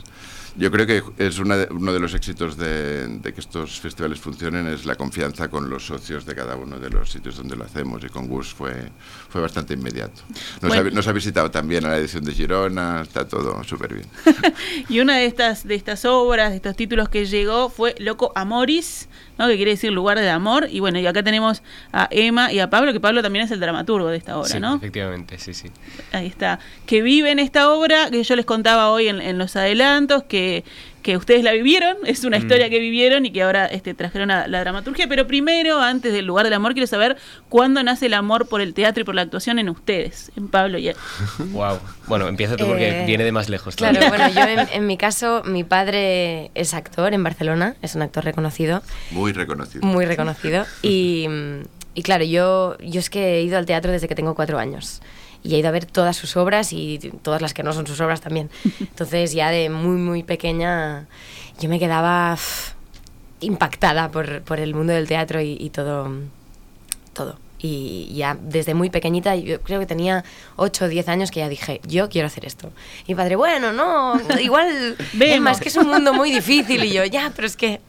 yo 0.57 0.69
creo 0.71 0.85
que 0.85 1.03
es 1.17 1.39
una 1.39 1.55
de- 1.57 1.67
uno 1.71 1.93
de 1.93 1.99
los 1.99 2.13
éxitos 2.13 2.57
de, 2.57 3.07
de 3.07 3.33
que 3.33 3.39
estos 3.39 3.79
festivales 3.79 4.19
funcionen, 4.19 4.67
es 4.67 4.85
la 4.85 4.95
confianza 4.95 5.49
con 5.49 5.69
los 5.69 5.85
socios 5.85 6.25
de 6.25 6.35
cada 6.35 6.55
uno 6.55 6.77
de 6.79 6.89
los 6.89 7.09
sitios 7.09 7.37
donde 7.37 7.55
lo 7.55 7.63
hacemos 7.65 8.03
y 8.03 8.09
con 8.09 8.27
Gus 8.27 8.53
fue, 8.53 8.73
fue 9.29 9.41
bastante 9.41 9.73
inmediato. 9.73 10.21
Nos, 10.61 10.69
Bueno. 10.73 10.89
ha, 10.89 10.93
nos 10.93 11.07
ha 11.07 11.11
visitado 11.13 11.49
también 11.51 11.85
a 11.85 11.89
la 11.89 11.97
edición 11.97 12.23
de 12.23 12.33
Girona, 12.33 13.01
está 13.01 13.27
todo 13.27 13.63
súper 13.63 13.93
bien. 13.93 14.07
Y 14.89 14.99
una 14.99 15.17
de 15.17 15.25
estas, 15.25 15.65
de 15.67 15.75
estas 15.75 16.05
obras, 16.05 16.49
de 16.49 16.57
estos 16.57 16.75
títulos 16.75 17.07
que 17.09 17.25
llegó 17.25 17.69
fue 17.69 17.95
Loco 17.99 18.31
Amoris, 18.35 19.07
¿no? 19.37 19.47
que 19.47 19.55
quiere 19.55 19.71
decir 19.71 19.91
lugar 19.91 20.19
de 20.19 20.29
amor. 20.29 20.67
Y 20.69 20.79
bueno, 20.79 20.99
y 20.99 21.05
acá 21.07 21.23
tenemos 21.23 21.63
a 21.93 22.07
Emma 22.11 22.51
y 22.51 22.59
a 22.59 22.69
Pablo, 22.69 22.91
que 22.93 22.99
Pablo 22.99 23.21
también 23.21 23.45
es 23.45 23.51
el 23.51 23.59
dramaturgo 23.59 24.07
de 24.09 24.17
esta 24.17 24.37
obra, 24.37 24.49
Sí, 24.49 24.59
¿no? 24.59 24.75
efectivamente, 24.75 25.37
sí, 25.39 25.53
sí. 25.53 25.69
Ahí 26.11 26.27
está. 26.27 26.59
Que 26.85 27.01
vive 27.01 27.31
en 27.31 27.39
esta 27.39 27.71
obra, 27.71 28.09
que 28.11 28.23
yo 28.23 28.35
les 28.35 28.45
contaba 28.45 28.89
hoy 28.89 29.07
en, 29.07 29.21
en 29.21 29.37
los 29.37 29.55
adelantos, 29.55 30.23
que, 30.23 30.40
que 31.03 31.17
ustedes 31.17 31.43
la 31.43 31.51
vivieron, 31.51 31.97
es 32.05 32.23
una 32.23 32.37
Mm. 32.37 32.41
historia 32.43 32.69
que 32.69 32.79
vivieron 32.79 33.25
y 33.25 33.31
que 33.31 33.41
ahora 33.41 33.65
este, 33.65 33.93
trajeron 33.95 34.29
a 34.29 34.47
la 34.47 34.59
dramaturgia. 34.59 35.07
Pero 35.07 35.25
primero, 35.25 35.79
antes 35.79 36.13
del 36.13 36.25
lugar 36.25 36.45
del 36.45 36.53
amor, 36.53 36.73
quiero 36.73 36.85
saber 36.87 37.17
cuándo 37.49 37.81
nace 37.81 38.05
el 38.05 38.13
amor 38.13 38.47
por 38.47 38.61
el 38.61 38.73
teatro 38.75 39.01
y 39.01 39.03
por 39.03 39.15
la 39.15 39.23
actuación 39.23 39.57
en 39.57 39.69
ustedes, 39.69 40.31
en 40.37 40.47
Pablo 40.47 40.77
y 40.77 40.91
Wow. 41.51 41.79
Bueno, 42.07 42.27
empieza 42.27 42.55
tú 42.55 42.65
porque 42.67 42.89
Eh, 43.01 43.05
viene 43.07 43.23
de 43.23 43.31
más 43.31 43.49
lejos. 43.49 43.75
Claro, 43.75 43.97
todavía. 43.99 44.09
bueno, 44.29 44.33
yo 44.55 44.61
en, 44.61 44.67
en 44.73 44.85
mi 44.87 44.97
caso, 44.97 45.41
mi 45.45 45.63
padre 45.63 46.51
es 46.55 46.73
actor 46.73 47.13
en 47.13 47.23
Barcelona, 47.23 47.75
es 47.81 47.95
un 47.95 48.01
actor 48.03 48.23
reconocido, 48.23 48.83
Muy 49.11 49.31
reconocido. 49.33 49.85
muy 49.87 50.05
reconocido, 50.05 50.65
y, 50.83 51.25
y 51.95 52.03
claro, 52.03 52.23
yo, 52.25 52.77
yo 52.79 52.99
es 52.99 53.09
que 53.09 53.37
he 53.37 53.41
ido 53.43 53.57
al 53.57 53.65
teatro 53.65 53.91
desde 53.91 54.07
que 54.07 54.15
tengo 54.15 54.35
cuatro 54.35 54.59
años 54.59 55.01
y 55.43 55.55
he 55.55 55.59
ido 55.59 55.69
a 55.69 55.71
ver 55.71 55.85
todas 55.85 56.15
sus 56.15 56.37
obras 56.37 56.73
y 56.73 56.99
todas 57.21 57.41
las 57.41 57.53
que 57.53 57.63
no 57.63 57.73
son 57.73 57.87
sus 57.87 57.99
obras 58.01 58.21
también. 58.21 58.49
Entonces 58.79 59.33
ya 59.33 59.49
de 59.49 59.69
muy, 59.69 59.97
muy 59.97 60.23
pequeña 60.23 61.07
yo 61.59 61.69
me 61.69 61.79
quedaba 61.79 62.33
uf, 62.33 62.71
impactada 63.39 64.09
por, 64.09 64.41
por 64.41 64.59
el 64.59 64.73
mundo 64.73 64.93
del 64.93 65.07
teatro 65.07 65.41
y, 65.41 65.57
y 65.59 65.69
todo, 65.69 66.11
todo. 67.13 67.37
Y 67.63 68.11
ya 68.15 68.35
desde 68.41 68.73
muy 68.73 68.89
pequeñita, 68.89 69.35
yo 69.35 69.61
creo 69.61 69.79
que 69.79 69.85
tenía 69.85 70.23
8 70.55 70.85
o 70.85 70.87
10 70.87 71.07
años 71.09 71.29
que 71.29 71.41
ya 71.41 71.49
dije, 71.49 71.79
yo 71.85 72.09
quiero 72.09 72.25
hacer 72.25 72.45
esto. 72.45 72.71
Y 73.05 73.11
mi 73.11 73.15
padre, 73.15 73.35
bueno, 73.35 73.71
no, 73.71 74.19
igual, 74.39 74.97
es 75.19 75.59
que 75.59 75.69
es 75.69 75.75
un 75.75 75.87
mundo 75.87 76.11
muy 76.13 76.31
difícil. 76.31 76.83
Y 76.83 76.91
yo, 76.91 77.05
ya, 77.05 77.31
pero 77.35 77.45
es 77.45 77.55
que 77.55 77.79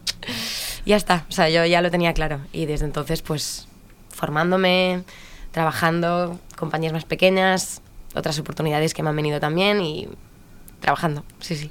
ya 0.84 0.96
está. 0.96 1.24
O 1.30 1.32
sea, 1.32 1.48
yo 1.48 1.64
ya 1.64 1.80
lo 1.80 1.90
tenía 1.90 2.12
claro. 2.12 2.40
Y 2.52 2.66
desde 2.66 2.84
entonces, 2.84 3.22
pues, 3.22 3.66
formándome, 4.10 5.04
trabajando, 5.52 6.40
compañías 6.56 6.92
más 6.92 7.04
pequeñas, 7.04 7.80
otras 8.14 8.38
oportunidades 8.38 8.92
que 8.94 9.02
me 9.02 9.10
han 9.10 9.16
venido 9.16 9.38
también 9.40 9.80
y 9.80 10.08
trabajando, 10.80 11.24
sí, 11.40 11.54
sí. 11.54 11.70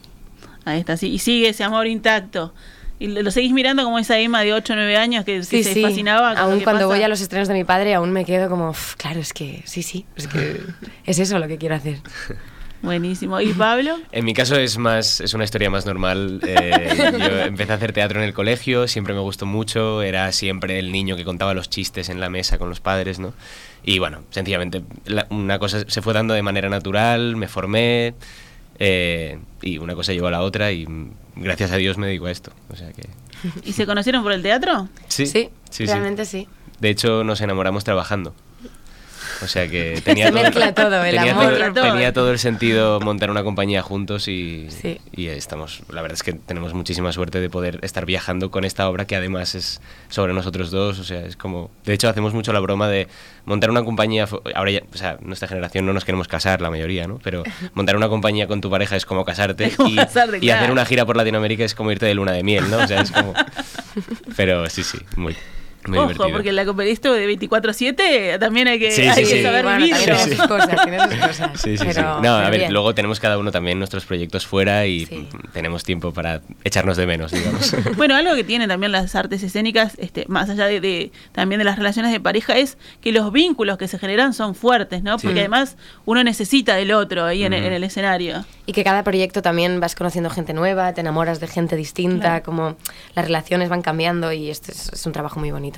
Ahí 0.63 0.79
está, 0.79 0.95
sí. 0.95 1.09
Y 1.09 1.19
sigue 1.19 1.49
ese 1.49 1.63
amor 1.63 1.87
intacto. 1.87 2.53
Y 2.99 3.07
lo 3.07 3.31
seguís 3.31 3.51
mirando 3.51 3.83
como 3.83 3.97
esa 3.97 4.19
Emma 4.19 4.41
de 4.43 4.53
8 4.53 4.73
o 4.73 4.75
9 4.75 4.95
años 4.95 5.25
que, 5.25 5.37
que 5.37 5.43
Sí, 5.43 5.63
se 5.63 5.81
fascinaba. 5.81 6.35
con 6.35 6.37
Aún 6.43 6.57
que 6.59 6.63
cuando 6.63 6.81
pasa. 6.81 6.95
voy 6.95 7.03
a 7.03 7.07
los 7.07 7.19
estrenos 7.19 7.47
de 7.47 7.55
mi 7.55 7.63
padre, 7.63 7.95
aún 7.95 8.11
me 8.11 8.25
quedo 8.25 8.47
como, 8.47 8.69
"Uf, 8.69 8.95
claro, 8.95 9.19
es 9.19 9.33
que 9.33 9.63
sí, 9.65 9.81
sí, 9.81 10.05
es 10.15 10.27
que 10.27 10.61
es 11.05 11.17
eso 11.17 11.39
lo 11.39 11.47
que 11.47 11.57
quiero 11.57 11.73
hacer. 11.75 11.97
Buenísimo. 12.81 13.39
¿Y 13.41 13.53
Pablo? 13.53 13.97
En 14.11 14.25
mi 14.25 14.33
caso 14.33 14.55
es 14.55 14.77
más 14.77 15.21
es 15.21 15.33
una 15.33 15.43
historia 15.43 15.69
más 15.69 15.85
normal. 15.85 16.39
Eh, 16.45 17.11
yo 17.19 17.39
empecé 17.41 17.71
a 17.71 17.75
hacer 17.75 17.93
teatro 17.93 18.19
en 18.19 18.25
el 18.25 18.33
colegio, 18.33 18.87
siempre 18.87 19.13
me 19.13 19.19
gustó 19.19 19.45
mucho, 19.45 20.01
era 20.01 20.31
siempre 20.31 20.79
el 20.79 20.91
niño 20.91 21.15
que 21.15 21.23
contaba 21.23 21.53
los 21.53 21.69
chistes 21.69 22.09
en 22.09 22.19
la 22.19 22.29
mesa 22.29 22.57
con 22.57 22.69
los 22.69 22.79
padres, 22.79 23.19
¿no? 23.19 23.33
Y 23.83 23.99
bueno, 23.99 24.23
sencillamente 24.31 24.81
la- 25.05 25.27
una 25.29 25.59
cosa 25.59 25.83
se 25.87 26.01
fue 26.01 26.13
dando 26.13 26.33
de 26.33 26.41
manera 26.41 26.69
natural, 26.69 27.35
me 27.35 27.47
formé 27.47 28.13
eh, 28.79 29.37
y 29.61 29.77
una 29.77 29.93
cosa 29.95 30.11
llevó 30.13 30.27
a 30.27 30.31
la 30.31 30.41
otra 30.41 30.71
y 30.71 30.87
gracias 31.35 31.71
a 31.71 31.75
Dios 31.77 31.97
me 31.99 32.07
dedico 32.07 32.25
a 32.25 32.31
esto. 32.31 32.51
O 32.71 32.75
sea 32.75 32.91
que 32.93 33.03
¿Y 33.63 33.73
se 33.73 33.85
conocieron 33.85 34.23
por 34.23 34.31
el 34.31 34.41
teatro? 34.41 34.87
sí, 35.07 35.25
Sí, 35.27 35.49
sí, 35.69 35.85
sí. 35.85 35.85
realmente 35.85 36.25
sí. 36.25 36.47
De 36.79 36.89
hecho 36.89 37.23
nos 37.23 37.41
enamoramos 37.41 37.83
trabajando. 37.83 38.33
O 39.43 39.47
sea 39.47 39.67
que 39.67 40.01
tenía 40.05 40.27
Se 40.27 40.31
mezcla 40.31 40.73
todo, 40.73 41.03
el 41.03 41.15
tenía 41.15 41.31
amor. 41.31 41.53
todo- 41.57 41.73
Todo. 41.73 41.91
tenía 41.93 42.13
todo 42.13 42.31
el 42.31 42.39
sentido 42.39 42.99
montar 42.99 43.31
una 43.31 43.43
compañía 43.43 43.81
juntos 43.81 44.27
y, 44.27 44.67
Sí. 44.69 44.99
y 45.11 45.27
estamos, 45.27 45.81
la 45.91 46.01
verdad 46.01 46.15
es 46.15 46.23
que 46.23 46.33
tenemos 46.33 46.73
muchísima 46.73 47.11
suerte 47.11 47.39
de 47.39 47.49
poder 47.49 47.79
estar 47.81 48.05
viajando 48.05 48.51
con 48.51 48.63
esta 48.65 48.87
obra 48.89 49.05
que 49.05 49.15
además 49.15 49.55
es 49.55 49.81
sobre 50.09 50.33
nosotros 50.33 50.71
dos, 50.71 50.99
o 50.99 51.03
sea, 51.03 51.21
es 51.25 51.35
como, 51.35 51.71
de 51.85 51.93
hecho 51.93 52.09
hacemos 52.09 52.33
mucho 52.33 52.53
la 52.53 52.59
broma 52.59 52.87
de 52.87 53.07
montar 53.45 53.69
una 53.71 53.83
compañía, 53.83 54.27
ahora 54.53 54.71
ya, 54.71 54.81
o 54.93 54.97
sea, 54.97 55.17
nuestra 55.21 55.47
generación 55.47 55.85
no 55.85 55.93
nos 55.93 56.05
queremos 56.05 56.27
casar 56.27 56.61
la 56.61 56.69
mayoría, 56.69 57.07
¿no? 57.07 57.19
Pero 57.23 57.43
montar 57.73 57.95
una 57.95 58.09
compañía 58.09 58.47
con 58.47 58.61
tu 58.61 58.69
pareja 58.69 58.95
es 58.95 59.05
como 59.05 59.25
casarte 59.25 59.65
Es 59.65 59.75
como 59.77 59.89
y, 59.89 59.95
casarte, 59.95 60.37
y 60.37 60.41
claro. 60.41 60.59
hacer 60.59 60.71
una 60.71 60.85
gira 60.85 61.05
por 61.05 61.17
Latinoamérica 61.17 61.63
es 61.63 61.73
como 61.75 61.91
irte 61.91 62.05
de 62.05 62.13
luna 62.13 62.31
de 62.33 62.43
miel, 62.43 62.69
¿no? 62.69 62.77
O 62.77 62.87
sea, 62.87 63.01
es 63.01 63.11
como, 63.11 63.33
pero 64.37 64.69
sí, 64.69 64.83
sí, 64.83 64.99
muy, 65.15 65.35
muy 65.87 65.97
Ojo, 65.97 66.07
divertido. 66.09 66.31
porque 66.31 66.51
la 66.51 66.61
esto 66.91 67.13
de 67.13 67.27
24-7 67.39 68.37
también 68.39 68.67
hay 68.67 68.79
que, 68.79 68.91
Sí, 68.91 69.01
hay 69.01 69.25
sí, 69.25 69.31
que 69.31 69.37
sí. 69.37 69.43
saber 69.43 69.63
bueno, 69.63 69.77
vivir. 69.85 69.95
tiene 69.97 70.17
sus 70.35 70.47
cosas, 70.47 70.69
tiene 70.83 70.99
sus 70.99 71.15
cosas. 71.19 71.51
Sí, 71.61 71.77
sí, 71.77 71.77
sí. 71.77 71.83
pero- 71.95 72.21
No, 72.21 72.35
a 72.35 72.49
ver, 72.49 72.59
bien. 72.59 72.73
luego 72.73 72.93
tenemos 72.93 73.19
cada 73.19 73.37
uno 73.37 73.51
también 73.51 73.77
nuestros 73.79 74.05
proyectos 74.05 74.45
fuera 74.45 74.85
y 74.85 75.05
Sí. 75.05 75.27
tenemos 75.53 75.83
tiempo 75.83 76.13
para 76.13 76.41
echarnos 76.63 76.97
de 76.97 77.05
menos, 77.07 77.31
digamos. 77.31 77.75
Bueno, 77.97 78.15
algo 78.15 78.35
que 78.35 78.43
tienen 78.43 78.69
también 78.69 78.91
las 78.91 79.15
artes 79.15 79.43
escénicas, 79.43 79.93
este, 79.99 80.25
más 80.27 80.49
allá 80.49 80.65
de, 80.65 80.79
de- 80.81 81.11
también 81.31 81.59
de 81.59 81.65
las 81.65 81.77
relaciones 81.77 82.11
de 82.11 82.19
pareja, 82.19 82.57
es 82.57 82.77
que 83.01 83.11
los 83.11 83.31
vínculos 83.31 83.77
que 83.77 83.87
se 83.87 83.97
generan 83.99 84.33
son 84.33 84.55
fuertes, 84.55 85.03
¿no? 85.03 85.17
Sí. 85.19 85.27
Porque 85.27 85.39
además 85.41 85.77
uno 86.05 86.23
necesita 86.23 86.75
del 86.75 86.91
otro 86.91 87.25
ahí 87.25 87.43
en, 87.43 87.53
Ujú. 87.53 87.63
en 87.63 87.73
el 87.73 87.83
escenario. 87.83 88.45
Y 88.65 88.73
que 88.73 88.83
cada 88.83 89.03
proyecto 89.03 89.41
también 89.41 89.79
vas 89.79 89.95
conociendo 89.95 90.29
gente 90.29 90.53
nueva, 90.53 90.93
te 90.93 91.01
enamoras 91.01 91.39
de 91.39 91.47
gente 91.47 91.75
distinta, 91.75 92.27
Claro. 92.27 92.43
como 92.43 92.75
las 93.15 93.25
relaciones 93.25 93.69
van 93.69 93.81
cambiando 93.81 94.31
y 94.31 94.49
esto 94.49 94.71
es, 94.71 94.89
es 94.93 95.05
un 95.05 95.11
trabajo 95.13 95.39
muy 95.39 95.51
bonito. 95.51 95.70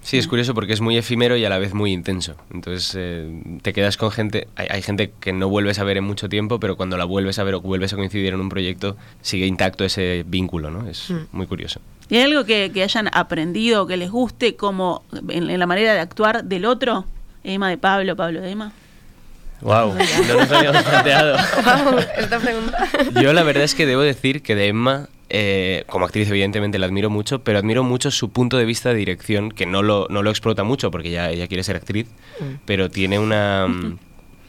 Sí, 0.00 0.16
es 0.16 0.28
curioso 0.28 0.54
porque 0.54 0.72
es 0.72 0.80
muy 0.80 0.96
efímero 0.96 1.36
y 1.36 1.44
a 1.44 1.48
la 1.48 1.58
vez 1.58 1.74
muy 1.74 1.92
intenso. 1.92 2.36
Entonces 2.54 2.94
eh, 2.96 3.42
te 3.62 3.72
quedas 3.72 3.96
con 3.96 4.10
gente, 4.12 4.46
hay, 4.54 4.68
hay 4.70 4.80
gente 4.80 5.12
que 5.20 5.32
no 5.32 5.48
vuelves 5.48 5.80
a 5.80 5.84
ver 5.84 5.96
en 5.96 6.04
mucho 6.04 6.28
tiempo, 6.28 6.60
pero 6.60 6.76
cuando 6.76 6.96
la 6.96 7.04
vuelves 7.04 7.38
a 7.40 7.44
ver 7.44 7.56
o 7.56 7.60
vuelves 7.60 7.92
a 7.92 7.96
coincidir 7.96 8.32
en 8.32 8.40
un 8.40 8.48
proyecto, 8.48 8.96
sigue 9.22 9.46
intacto 9.46 9.84
ese 9.84 10.24
vínculo, 10.26 10.70
¿no? 10.70 10.88
Es 10.88 11.10
Mm. 11.10 11.16
muy 11.32 11.46
curioso. 11.46 11.80
¿Y 12.08 12.16
hay 12.16 12.22
algo 12.22 12.44
que, 12.44 12.70
que 12.72 12.82
hayan 12.84 13.10
aprendido, 13.12 13.86
que 13.86 13.96
les 13.96 14.10
guste, 14.10 14.54
como 14.56 15.02
en, 15.28 15.50
en 15.50 15.58
la 15.58 15.66
manera 15.66 15.92
de 15.92 16.00
actuar 16.00 16.44
del 16.44 16.64
otro? 16.64 17.04
Emma 17.44 17.68
de 17.68 17.76
Pablo, 17.76 18.14
Pablo 18.16 18.40
de 18.40 18.50
Emma. 18.52 18.72
Wow, 19.60 19.94
no 20.28 20.34
nos 20.38 20.50
habíamos 20.50 20.82
planteado. 20.84 21.36
Wow, 21.36 21.98
esta 22.16 22.38
pregunta. 22.38 22.88
Yo 23.20 23.32
la 23.32 23.42
verdad 23.42 23.64
es 23.64 23.74
que 23.74 23.86
debo 23.86 24.02
decir 24.02 24.42
que 24.42 24.54
de 24.54 24.68
Emma, 24.68 25.08
eh, 25.30 25.84
como 25.88 26.04
actriz 26.04 26.28
evidentemente 26.30 26.78
la 26.78 26.86
admiro 26.86 27.10
mucho, 27.10 27.40
pero 27.40 27.58
admiro 27.58 27.82
mucho 27.82 28.10
su 28.10 28.30
punto 28.30 28.56
de 28.56 28.64
vista 28.64 28.90
de 28.90 28.94
dirección, 28.96 29.50
que 29.50 29.66
no 29.66 29.82
lo, 29.82 30.06
no 30.10 30.22
lo 30.22 30.30
explota 30.30 30.62
mucho 30.64 30.90
porque 30.90 31.10
ya 31.10 31.30
ella 31.30 31.48
quiere 31.48 31.64
ser 31.64 31.76
actriz, 31.76 32.06
pero 32.66 32.88
tiene 32.90 33.18
una... 33.18 33.66
mm, 33.68 33.98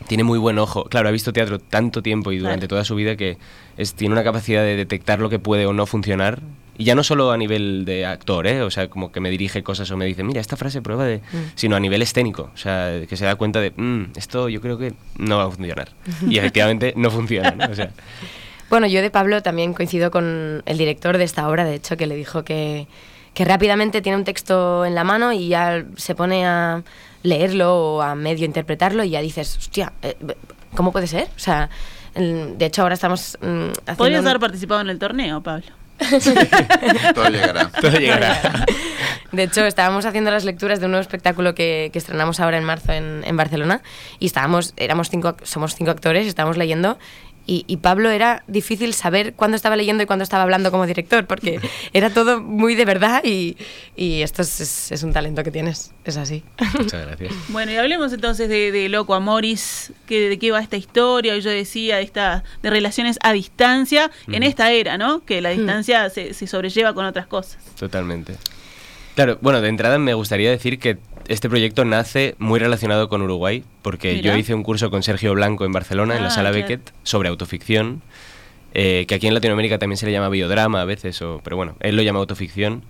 Tiene 0.08 0.24
muy 0.24 0.38
buen 0.40 0.58
ojo. 0.60 0.86
Claro, 0.86 1.10
ha 1.10 1.12
visto 1.12 1.34
teatro 1.34 1.60
tanto 1.60 2.02
tiempo 2.02 2.32
y 2.32 2.38
durante 2.38 2.68
Claro. 2.68 2.70
toda 2.78 2.86
su 2.86 2.96
vida 2.96 3.16
que 3.16 3.38
es, 3.78 3.94
tiene 3.96 4.14
una 4.14 4.24
capacidad 4.24 4.62
de 4.64 4.76
detectar 4.76 5.20
lo 5.20 5.30
que 5.30 5.40
puede 5.40 5.66
o 5.66 5.74
no 5.74 5.86
funcionar. 5.86 6.40
Y 6.80 6.86
ya 6.86 6.96
no 6.96 7.04
solo 7.04 7.32
a 7.32 7.38
nivel 7.38 7.84
de 7.86 8.06
actor, 8.06 8.48
¿eh? 8.48 8.62
O 8.64 8.72
sea, 8.72 8.90
como 8.90 9.12
que 9.12 9.20
me 9.20 9.30
dirige 9.30 9.62
cosas 9.64 9.92
o 9.92 9.98
me 9.98 10.06
dice, 10.06 10.24
mira, 10.24 10.40
esta 10.40 10.56
frase 10.56 10.82
prueba 10.82 11.04
de... 11.06 11.22
Sino 11.56 11.76
a 11.76 11.80
nivel 11.82 12.02
escénico. 12.02 12.50
O 12.54 12.58
sea, 12.58 13.02
que 13.08 13.18
se 13.18 13.26
da 13.26 13.36
cuenta 13.36 13.60
de, 13.60 13.72
"Mm, 13.76 14.14
esto 14.16 14.48
yo 14.48 14.62
creo 14.62 14.78
que 14.78 14.94
no 15.18 15.38
va 15.38 15.44
a 15.44 15.52
funcionar. 15.52 15.90
Y 16.28 16.38
efectivamente 16.38 16.94
no 16.98 17.12
funciona, 17.12 17.52
¿no? 17.52 17.70
O 17.70 17.76
sea, 17.76 17.92
Bueno, 18.70 18.88
yo 18.88 19.02
de 19.02 19.12
Pablo 19.12 19.42
también 19.44 19.74
coincido 19.74 20.10
con 20.10 20.64
el 20.66 20.78
director 20.78 21.18
de 21.18 21.26
esta 21.26 21.50
obra, 21.50 21.66
de 21.66 21.76
hecho, 21.76 21.98
que 21.98 22.08
le 22.08 22.16
dijo 22.16 22.44
que, 22.46 22.88
que 23.34 23.44
rápidamente 23.44 24.02
tiene 24.02 24.18
un 24.18 24.24
texto 24.24 24.86
en 24.86 24.96
la 24.96 25.04
mano 25.04 25.34
y 25.34 25.50
ya 25.50 25.84
se 25.98 26.16
pone 26.16 26.46
a 26.46 26.84
leerlo 27.24 27.76
o 27.96 28.02
a 28.02 28.16
medio 28.16 28.46
interpretarlo 28.46 29.04
y 29.04 29.10
ya 29.10 29.20
dices, 29.22 29.58
hostia, 29.58 29.92
eh, 30.02 30.16
¿cómo 30.76 30.94
puede 30.94 31.08
ser? 31.08 31.26
O 31.36 31.40
sea, 31.40 31.70
de 32.16 32.66
hecho 32.66 32.84
ahora 32.84 32.94
estamos 32.94 33.38
mm, 33.42 33.46
haciendo... 33.46 33.98
Podrías 33.98 34.22
un- 34.22 34.28
haber 34.28 34.40
participado 34.40 34.80
en 34.80 34.90
el 34.90 34.98
torneo, 34.98 35.42
Pablo. 35.44 35.66
Todo 37.14 37.30
llegará. 37.30 37.70
todo 37.70 37.92
llegará. 37.92 38.66
De 39.32 39.44
hecho, 39.44 39.66
estábamos 39.66 40.06
haciendo 40.06 40.32
las 40.32 40.44
lecturas 40.44 40.80
de 40.80 40.86
un 40.86 40.92
nuevo 40.92 41.02
espectáculo 41.02 41.54
que, 41.54 41.90
que 41.94 42.00
estrenamos 42.00 42.40
ahora 42.40 42.58
en 42.58 42.64
marzo 42.64 42.94
en, 42.94 43.22
en 43.26 43.38
Barcelona 43.38 43.82
y 44.18 44.26
estábamos, 44.26 44.74
éramos 44.78 45.10
cinco, 45.10 45.36
somos 45.44 45.76
cinco 45.76 45.92
actores, 45.92 46.26
estábamos 46.26 46.58
leyendo 46.58 46.98
y, 47.50 47.64
y 47.68 47.78
Pablo 47.78 48.12
era 48.12 48.44
difícil 48.48 48.94
saber 48.94 49.34
cuándo 49.34 49.56
estaba 49.56 49.76
leyendo 49.76 50.04
y 50.04 50.06
cuándo 50.06 50.22
estaba 50.24 50.44
hablando 50.44 50.70
como 50.70 50.86
director 50.86 51.26
porque 51.26 51.60
era 51.94 52.12
todo 52.12 52.42
muy 52.42 52.76
de 52.76 52.86
verdad 52.86 53.24
y, 53.24 53.58
y 53.96 54.22
esto 54.22 54.42
es, 54.44 54.60
es- 54.62 54.92
es 54.92 55.02
un 55.04 55.14
talento 55.14 55.44
que 55.44 55.50
tienes, 55.52 55.92
es 56.06 56.18
así. 56.18 56.44
Muchas 56.78 57.06
gracias. 57.08 57.34
Bueno, 57.50 57.72
y 57.72 57.78
hablemos 57.78 58.14
entonces 58.14 58.50
de, 58.50 58.72
de 58.72 58.88
Loco 58.90 59.16
Amoris, 59.16 59.92
que, 60.06 60.30
de 60.30 60.38
qué 60.38 60.52
va 60.52 60.60
esta 60.62 60.78
historia. 60.78 61.36
Yo 61.38 61.50
decía 61.50 61.98
de, 61.98 62.04
esta, 62.04 62.44
de 62.62 62.70
relaciones 62.70 63.18
a 63.24 63.34
distancia 63.34 64.12
en 64.28 64.44
esta 64.44 64.72
era, 64.72 64.98
¿no? 64.98 65.26
Que 65.26 65.42
la 65.42 65.50
distancia 65.50 66.10
se, 66.12 66.34
se 66.36 66.46
sobrelleva 66.48 66.94
con 66.94 67.06
otras 67.06 67.26
cosas. 67.28 67.58
Totalmente. 67.80 68.36
Claro, 69.16 69.38
bueno, 69.42 69.60
de 69.60 69.68
entrada 69.70 69.98
me 70.00 70.14
gustaría 70.14 70.50
decir 70.50 70.80
que 70.80 70.98
este 71.30 71.48
proyecto 71.50 71.86
nace 71.86 72.36
muy 72.40 72.60
relacionado 72.60 73.08
con 73.08 73.22
Uruguay, 73.22 73.64
porque 73.82 74.16
Mira. 74.16 74.34
yo 74.34 74.38
hice 74.38 74.54
un 74.54 74.64
curso 74.64 74.90
con 74.92 75.04
Sergio 75.04 75.34
Blanco 75.34 75.66
en 75.66 75.72
Barcelona, 75.72 76.16
en 76.18 76.24
la 76.24 76.28
Ah, 76.28 76.32
sala 76.32 76.50
claro. 76.50 76.64
Beckett, 76.68 76.92
sobre 77.04 77.30
autoficción, 77.30 78.02
eh, 78.74 79.06
que 79.08 79.16
aquí 79.16 79.28
en 79.28 79.34
Latinoamérica 79.34 79.80
también 79.80 79.98
se 79.98 80.06
le 80.06 80.12
llama 80.12 80.30
biodrama 80.30 80.82
a 80.82 80.86
veces, 80.86 81.22
o, 81.22 81.40
pero 81.44 81.56
bueno, 81.56 81.76
él 81.80 81.96
lo 81.96 82.02
llama 82.02 82.20
autoficción. 82.20 82.84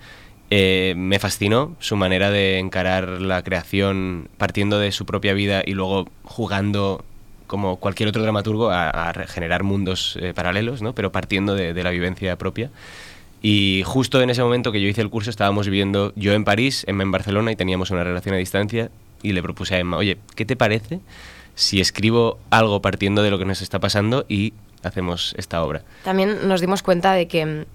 Eh, 0.51 0.95
me 0.97 1.19
fascinó 1.19 1.75
su 1.79 1.95
manera 1.95 2.31
de 2.31 2.57
encarar 2.57 3.07
la 3.21 3.43
creación 3.43 4.29
partiendo 4.37 4.79
de 4.79 4.91
su 4.91 5.05
propia 5.05 5.33
vida 5.33 5.61
y 5.63 5.73
luego 5.73 6.09
jugando 6.23 7.05
como 7.45 7.77
cualquier 7.77 8.09
otro 8.09 8.21
dramaturgo 8.23 8.71
a, 8.71 8.89
a 9.09 9.13
generar 9.27 9.63
mundos 9.63 10.17
eh, 10.21 10.33
paralelos, 10.35 10.81
¿no? 10.81 10.93
pero 10.93 11.11
partiendo 11.11 11.53
de, 11.55 11.73
de 11.73 11.83
la 11.83 11.89
vivencia 11.91 12.35
propia. 12.37 12.71
Y 13.41 13.83
justo 13.85 14.21
en 14.21 14.29
ese 14.29 14.43
momento 14.43 14.71
que 14.71 14.81
yo 14.81 14.87
hice 14.87 15.01
el 15.01 15.09
curso 15.09 15.29
estábamos 15.29 15.67
viviendo 15.67 16.11
yo 16.15 16.33
en 16.33 16.43
París, 16.43 16.83
Emma 16.87 17.03
en 17.03 17.11
Barcelona 17.11 17.51
y 17.51 17.55
teníamos 17.55 17.91
una 17.91 18.03
relación 18.03 18.35
a 18.35 18.37
distancia 18.37 18.91
y 19.21 19.31
le 19.31 19.41
propuse 19.41 19.75
a 19.75 19.79
Emma, 19.79 19.97
oye, 19.97 20.17
¿qué 20.35 20.45
te 20.45 20.55
parece 20.55 20.99
si 21.55 21.79
escribo 21.79 22.39
algo 22.49 22.81
partiendo 22.81 23.23
de 23.23 23.31
lo 23.31 23.39
que 23.39 23.45
nos 23.45 23.61
está 23.61 23.79
pasando 23.79 24.25
y 24.27 24.53
hacemos 24.83 25.33
esta 25.37 25.63
obra? 25.63 25.83
También 26.03 26.47
nos 26.47 26.61
dimos 26.61 26.83
cuenta 26.83 27.13
de 27.13 27.27
que, 27.27 27.65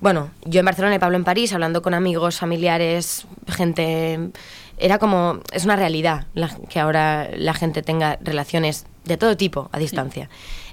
bueno, 0.00 0.30
yo 0.44 0.60
en 0.60 0.66
Barcelona 0.66 0.94
y 0.94 0.98
Pablo 0.98 1.16
en 1.16 1.24
París, 1.24 1.52
hablando 1.52 1.82
con 1.82 1.94
amigos, 1.94 2.38
familiares, 2.38 3.26
gente, 3.48 4.30
era 4.78 4.98
como, 4.98 5.40
es 5.52 5.64
una 5.64 5.76
realidad 5.76 6.26
que 6.70 6.80
ahora 6.80 7.28
la 7.36 7.52
gente 7.52 7.82
tenga 7.82 8.18
relaciones 8.22 8.86
de 9.04 9.16
todo 9.16 9.36
tipo 9.36 9.68
a 9.72 9.78
distancia. 9.78 10.28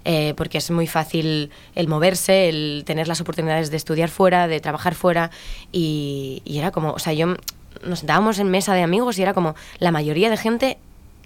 Eh, 0.05 0.33
porque 0.37 0.57
es 0.59 0.71
muy 0.71 0.87
fácil 0.87 1.51
el 1.75 1.87
moverse, 1.87 2.47
el 2.49 2.83
tener 2.85 3.07
las 3.09 3.19
oportunidades 3.19 3.71
de 3.71 3.77
estudiar 3.77 4.09
fuera, 4.09 4.47
de 4.47 4.59
trabajar 4.61 4.95
fuera, 4.95 5.31
y, 5.71 6.41
y 6.45 6.59
era 6.59 6.71
como, 6.71 6.91
o 6.93 6.99
sea, 6.99 7.11
yo 7.13 7.35
nos 7.83 7.99
sentábamos 7.99 8.39
en 8.39 8.49
mesa 8.49 8.73
de 8.73 8.83
amigos 8.83 9.19
y 9.19 9.21
era 9.21 9.33
como 9.33 9.55
la 9.79 9.91
mayoría 9.91 10.29
de 10.29 10.37
gente 10.37 10.77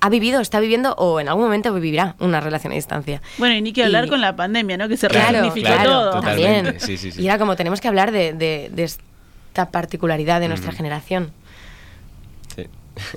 ha 0.04 0.10
vivido, 0.10 0.42
está 0.42 0.60
viviendo 0.60 0.94
o 0.96 1.20
en 1.20 1.30
algún 1.30 1.44
momento 1.44 1.72
vivirá 1.76 2.16
una 2.20 2.40
relación 2.40 2.74
a 2.74 2.76
distancia. 2.76 3.22
Bueno, 3.38 3.54
y 3.54 3.62
ni 3.62 3.72
que 3.72 3.84
hablar 3.84 4.06
Y- 4.06 4.10
con 4.10 4.20
la 4.20 4.36
pandemia, 4.36 4.76
¿no? 4.78 4.88
Que 4.90 4.98
se 4.98 5.08
Claro, 5.08 5.28
resignificó 5.44 5.68
claro, 5.68 5.90
todo. 5.92 6.12
Totalmente, 6.14 6.54
también. 6.74 6.80
sí, 6.80 6.98
sí, 6.98 7.12
sí. 7.12 7.22
Y 7.22 7.28
era 7.28 7.38
como 7.38 7.56
tenemos 7.56 7.80
que 7.82 7.88
hablar 7.88 8.12
de, 8.12 8.34
de- 8.34 8.72
de 8.74 8.84
esta 8.84 9.70
particularidad 9.70 10.40
de 10.40 10.48
nuestra 10.48 10.72
Mm. 10.72 10.76
generación. 10.76 11.32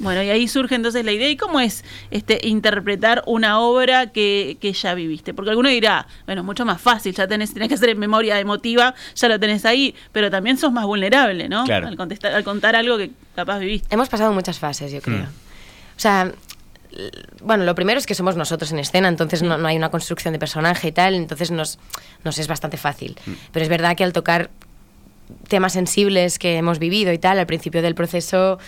Bueno, 0.00 0.22
y 0.22 0.30
ahí 0.30 0.48
surge 0.48 0.74
entonces 0.74 1.04
la 1.04 1.12
idea. 1.12 1.28
¿Y 1.28 1.36
cómo 1.36 1.60
es 1.60 1.84
este 2.10 2.46
interpretar 2.46 3.22
una 3.26 3.60
obra 3.60 4.12
que, 4.12 4.56
que 4.60 4.72
ya 4.72 4.94
viviste? 4.94 5.34
Porque 5.34 5.50
alguno 5.50 5.68
dirá, 5.68 6.06
bueno, 6.26 6.42
es 6.42 6.44
mucho 6.44 6.64
más 6.64 6.80
fácil, 6.80 7.14
ya 7.14 7.26
tenés, 7.26 7.52
tenés 7.52 7.68
que 7.68 7.74
hacer 7.74 7.90
en 7.90 7.98
memoria 7.98 8.38
emotiva, 8.38 8.94
ya 9.14 9.28
lo 9.28 9.38
tenés 9.40 9.64
ahí, 9.64 9.94
pero 10.12 10.30
también 10.30 10.56
sos 10.56 10.72
más 10.72 10.86
vulnerable, 10.86 11.48
¿no? 11.48 11.64
Claro. 11.64 11.88
Al, 11.88 11.96
contestar, 11.96 12.34
al 12.34 12.44
contar 12.44 12.76
algo 12.76 12.96
que 12.96 13.10
capaz 13.34 13.58
viviste. 13.58 13.92
Hemos 13.94 14.08
pasado 14.08 14.32
muchas 14.32 14.58
fases, 14.58 14.92
yo 14.92 15.00
creo. 15.00 15.18
Mm. 15.18 15.28
O 15.96 16.00
sea, 16.00 16.32
bueno, 17.42 17.64
lo 17.64 17.74
primero 17.74 17.98
es 17.98 18.06
que 18.06 18.14
somos 18.14 18.36
nosotros 18.36 18.70
en 18.72 18.78
escena, 18.78 19.08
entonces 19.08 19.42
no, 19.42 19.58
no 19.58 19.68
hay 19.68 19.76
una 19.76 19.90
construcción 19.90 20.32
de 20.32 20.38
personaje 20.38 20.88
y 20.88 20.92
tal, 20.92 21.14
entonces 21.14 21.50
nos, 21.50 21.78
nos 22.22 22.38
es 22.38 22.48
bastante 22.48 22.76
fácil. 22.76 23.16
Pero 23.52 23.64
es 23.64 23.68
verdad 23.68 23.96
que 23.96 24.04
al 24.04 24.12
tocar 24.12 24.50
temas 25.48 25.72
sensibles 25.72 26.38
que 26.38 26.56
hemos 26.56 26.78
vivido 26.78 27.12
y 27.12 27.18
tal, 27.18 27.38
al 27.38 27.46
principio 27.46 27.82
del 27.82 27.94
proceso 27.94 28.58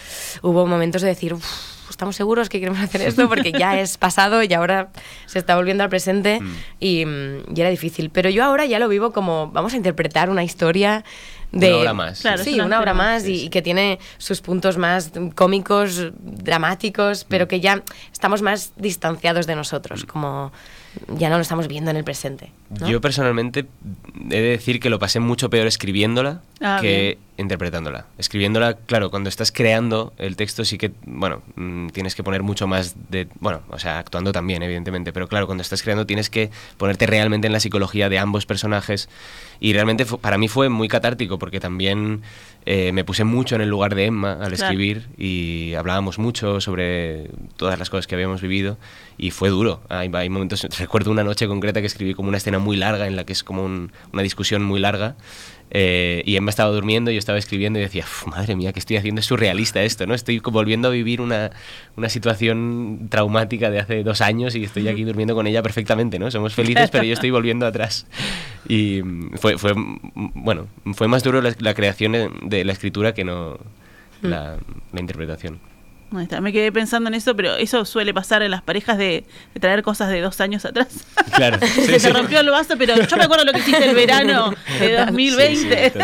hubo 0.43 0.67
momentos 0.67 1.03
de 1.03 1.09
decir, 1.09 1.35
"Uf, 1.35 1.45
estamos 1.91 2.17
seguros 2.17 2.49
que 2.49 2.61
queremos 2.61 2.81
hacer 2.81 3.01
esto 3.03 3.29
porque 3.29 3.53
ya 3.53 3.79
es 3.81 3.97
pasado 3.97 4.43
y 4.43 4.53
ahora 4.53 4.91
se 5.27 5.39
está 5.39 5.57
volviendo 5.57 5.83
al 5.85 5.89
presente 5.91 6.41
y, 6.81 7.05
mm, 7.07 7.55
y 7.57 7.61
era 7.61 7.71
difícil. 7.71 8.11
Pero 8.11 8.29
yo 8.29 8.45
ahora 8.45 8.67
ya 8.67 8.79
lo 8.79 8.89
vivo 8.89 9.13
como, 9.13 9.51
vamos 9.53 9.73
a 9.73 9.77
interpretar 9.77 10.29
una 10.29 10.45
historia 10.45 11.05
de... 11.53 11.69
Una 11.69 11.79
obra 11.81 11.95
más. 11.95 12.21
Claro, 12.21 12.43
sí, 12.45 12.55
una 12.55 12.67
una 12.67 12.81
obra 12.81 12.93
más 12.93 13.23
Sí, 13.23 13.33
y, 13.33 13.39
sí. 13.39 13.45
y 13.47 13.49
que 13.51 13.63
tiene 13.63 13.99
sus 14.19 14.41
puntos 14.43 14.77
más 14.79 15.13
cómicos, 15.35 16.11
dramáticos, 16.21 17.25
Mm. 17.25 17.29
pero 17.29 17.49
que 17.49 17.61
ya 17.61 17.83
estamos 18.13 18.43
más 18.43 18.73
distanciados 18.77 19.47
de 19.47 19.55
nosotros, 19.57 20.05
como 20.05 20.53
ya 21.17 21.29
no 21.29 21.37
lo 21.37 21.43
estamos 21.43 21.69
viendo 21.69 21.91
en 21.91 21.97
el 21.97 22.05
presente. 22.05 22.51
¿no? 22.81 22.89
Yo 22.89 23.01
personalmente 23.01 23.67
he 24.31 24.41
de 24.41 24.51
decir 24.51 24.81
que 24.81 24.91
lo 24.91 24.99
pasé 24.99 25.21
mucho 25.21 25.51
peor 25.51 25.67
escribiéndola 25.67 26.41
Ah, 26.61 26.79
que 26.81 27.19
interpretándola. 27.39 28.07
Escribiéndola, 28.19 28.75
claro, 28.75 29.11
cuando 29.11 29.29
estás 29.29 29.53
creando 29.53 30.13
el 30.19 30.37
texto 30.37 30.65
sí 30.65 30.79
que, 30.79 30.93
bueno, 31.05 31.43
mm, 31.57 31.89
tienes 31.89 32.15
que 32.15 32.23
poner 32.23 32.43
mucho 32.43 32.67
más 32.67 32.95
de, 33.11 33.29
bueno, 33.41 33.61
o 33.69 33.79
sea, 33.79 33.99
actuando 33.99 34.33
también, 34.33 34.63
evidentemente, 34.63 35.13
pero 35.13 35.29
claro, 35.29 35.47
cuando 35.47 35.63
estás 35.63 35.83
creando 35.83 36.07
tienes 36.07 36.31
que 36.31 36.51
ponerte 36.79 37.07
realmente 37.07 37.47
en 37.47 37.53
la 37.53 37.61
psicología 37.61 38.09
de 38.09 38.19
ambos 38.19 38.47
personajes 38.47 39.09
y 39.61 39.73
realmente 39.73 40.05
para 40.07 40.39
mí 40.39 40.49
fue 40.49 40.69
muy 40.69 40.89
catártico 40.89 41.39
porque 41.39 41.61
también 41.61 42.23
eh, 42.67 42.91
me 42.93 43.05
puse 43.05 43.25
mucho 43.25 43.55
en 43.55 43.61
el 43.61 43.69
lugar 43.69 43.95
de 43.95 44.07
Emma 44.07 44.33
al 44.33 44.39
Claro. 44.39 44.55
escribir 44.55 45.07
y 45.17 45.75
hablábamos 45.75 46.19
mucho 46.19 46.61
sobre 46.61 47.31
todas 47.57 47.79
las 47.79 47.91
cosas 47.91 48.07
que 48.07 48.15
habíamos 48.17 48.41
vivido 48.43 48.77
y 49.19 49.31
fue 49.31 49.51
duro. 49.51 49.83
Hay, 49.89 50.11
hay 50.13 50.29
momentos, 50.29 50.67
recuerdo 50.79 51.11
una 51.11 51.23
noche 51.25 51.47
concreta 51.47 51.81
que 51.81 51.87
escribí 51.87 52.13
como 52.15 52.29
una 52.29 52.39
escena 52.39 52.59
muy 52.59 52.77
larga 52.77 53.07
en 53.07 53.15
la 53.17 53.25
que 53.25 53.33
es 53.33 53.45
como 53.45 53.63
un- 53.65 53.93
una 54.13 54.23
discusión 54.23 54.63
muy 54.65 54.81
larga 54.81 55.15
eh, 55.71 56.23
y 56.25 56.37
Emma 56.37 56.51
estaba 56.51 56.71
durmiendo, 56.71 57.11
yo 57.11 57.19
estaba 57.19 57.39
escribiendo 57.39 57.79
y 57.79 57.83
decía, 57.83 58.05
"Uf, 58.05 58.27
madre 58.29 58.55
mía, 58.57 58.73
¿qué 58.73 58.79
estoy 58.79 58.97
haciendo? 58.97 59.21
Es 59.21 59.27
surrealista 59.27 59.83
esto, 59.83 60.07
¿no? 60.07 60.15
Estoy 60.15 60.39
volviendo 60.39 60.89
a 60.89 60.91
vivir 60.91 61.21
una, 61.21 61.51
una 61.97 62.09
situación 62.09 63.09
traumática 63.11 63.71
de 63.71 63.81
hace 63.81 64.03
dos 64.03 64.21
años 64.21 64.55
y 64.55 64.65
estoy 64.65 64.89
aquí 64.89 65.05
durmiendo 65.05 65.35
con 65.35 65.47
ella 65.47 65.63
perfectamente, 65.63 66.19
¿no? 66.19 66.31
Somos 66.31 66.55
felices, 66.55 66.91
pero 66.91 67.05
yo 67.05 67.15
estoy 67.15 67.31
volviendo 67.31 67.67
atrás. 67.67 68.07
Y 68.69 69.03
mm, 69.03 69.37
fue, 69.39 69.59
fue 69.59 69.75
mm, 69.75 70.33
bueno, 70.35 70.69
fue 70.95 71.09
más 71.09 71.23
duro 71.23 71.41
la, 71.41 71.55
la 71.59 71.75
creación 71.75 72.13
de 72.43 72.65
la 72.65 72.73
escritura 72.73 73.15
que 73.15 73.25
no 73.25 73.59
la, 74.23 74.59
la 74.93 75.01
interpretación. 75.01 75.59
Ahí 76.13 76.23
está, 76.23 76.41
Me 76.41 76.53
quedé 76.53 76.71
pensando 76.71 77.09
en 77.09 77.15
eso, 77.15 77.35
pero 77.35 77.57
eso 77.57 77.85
suele 77.85 78.15
pasar 78.15 78.41
en 78.43 78.51
las 78.53 78.63
parejas 78.63 78.97
de, 78.97 79.25
de 79.55 79.61
traer 79.61 79.83
cosas 79.83 80.09
de 80.09 80.21
dos 80.21 80.41
años 80.41 80.65
atrás. 80.65 81.05
Claro. 81.37 81.59
Se 81.61 81.67
Sí, 81.67 81.87
te 81.89 82.01
sí. 82.01 82.09
rompió 82.11 82.41
el 82.41 82.49
vaso, 82.49 82.75
pero 82.79 82.95
yo 82.97 83.17
me 83.19 83.25
acuerdo 83.25 83.45
lo 83.45 83.53
que 83.53 83.59
hiciste 83.59 83.85
el 83.91 83.95
verano 83.95 84.55
de 84.81 84.93
2020. 85.05 85.91
Sí. 85.91 85.99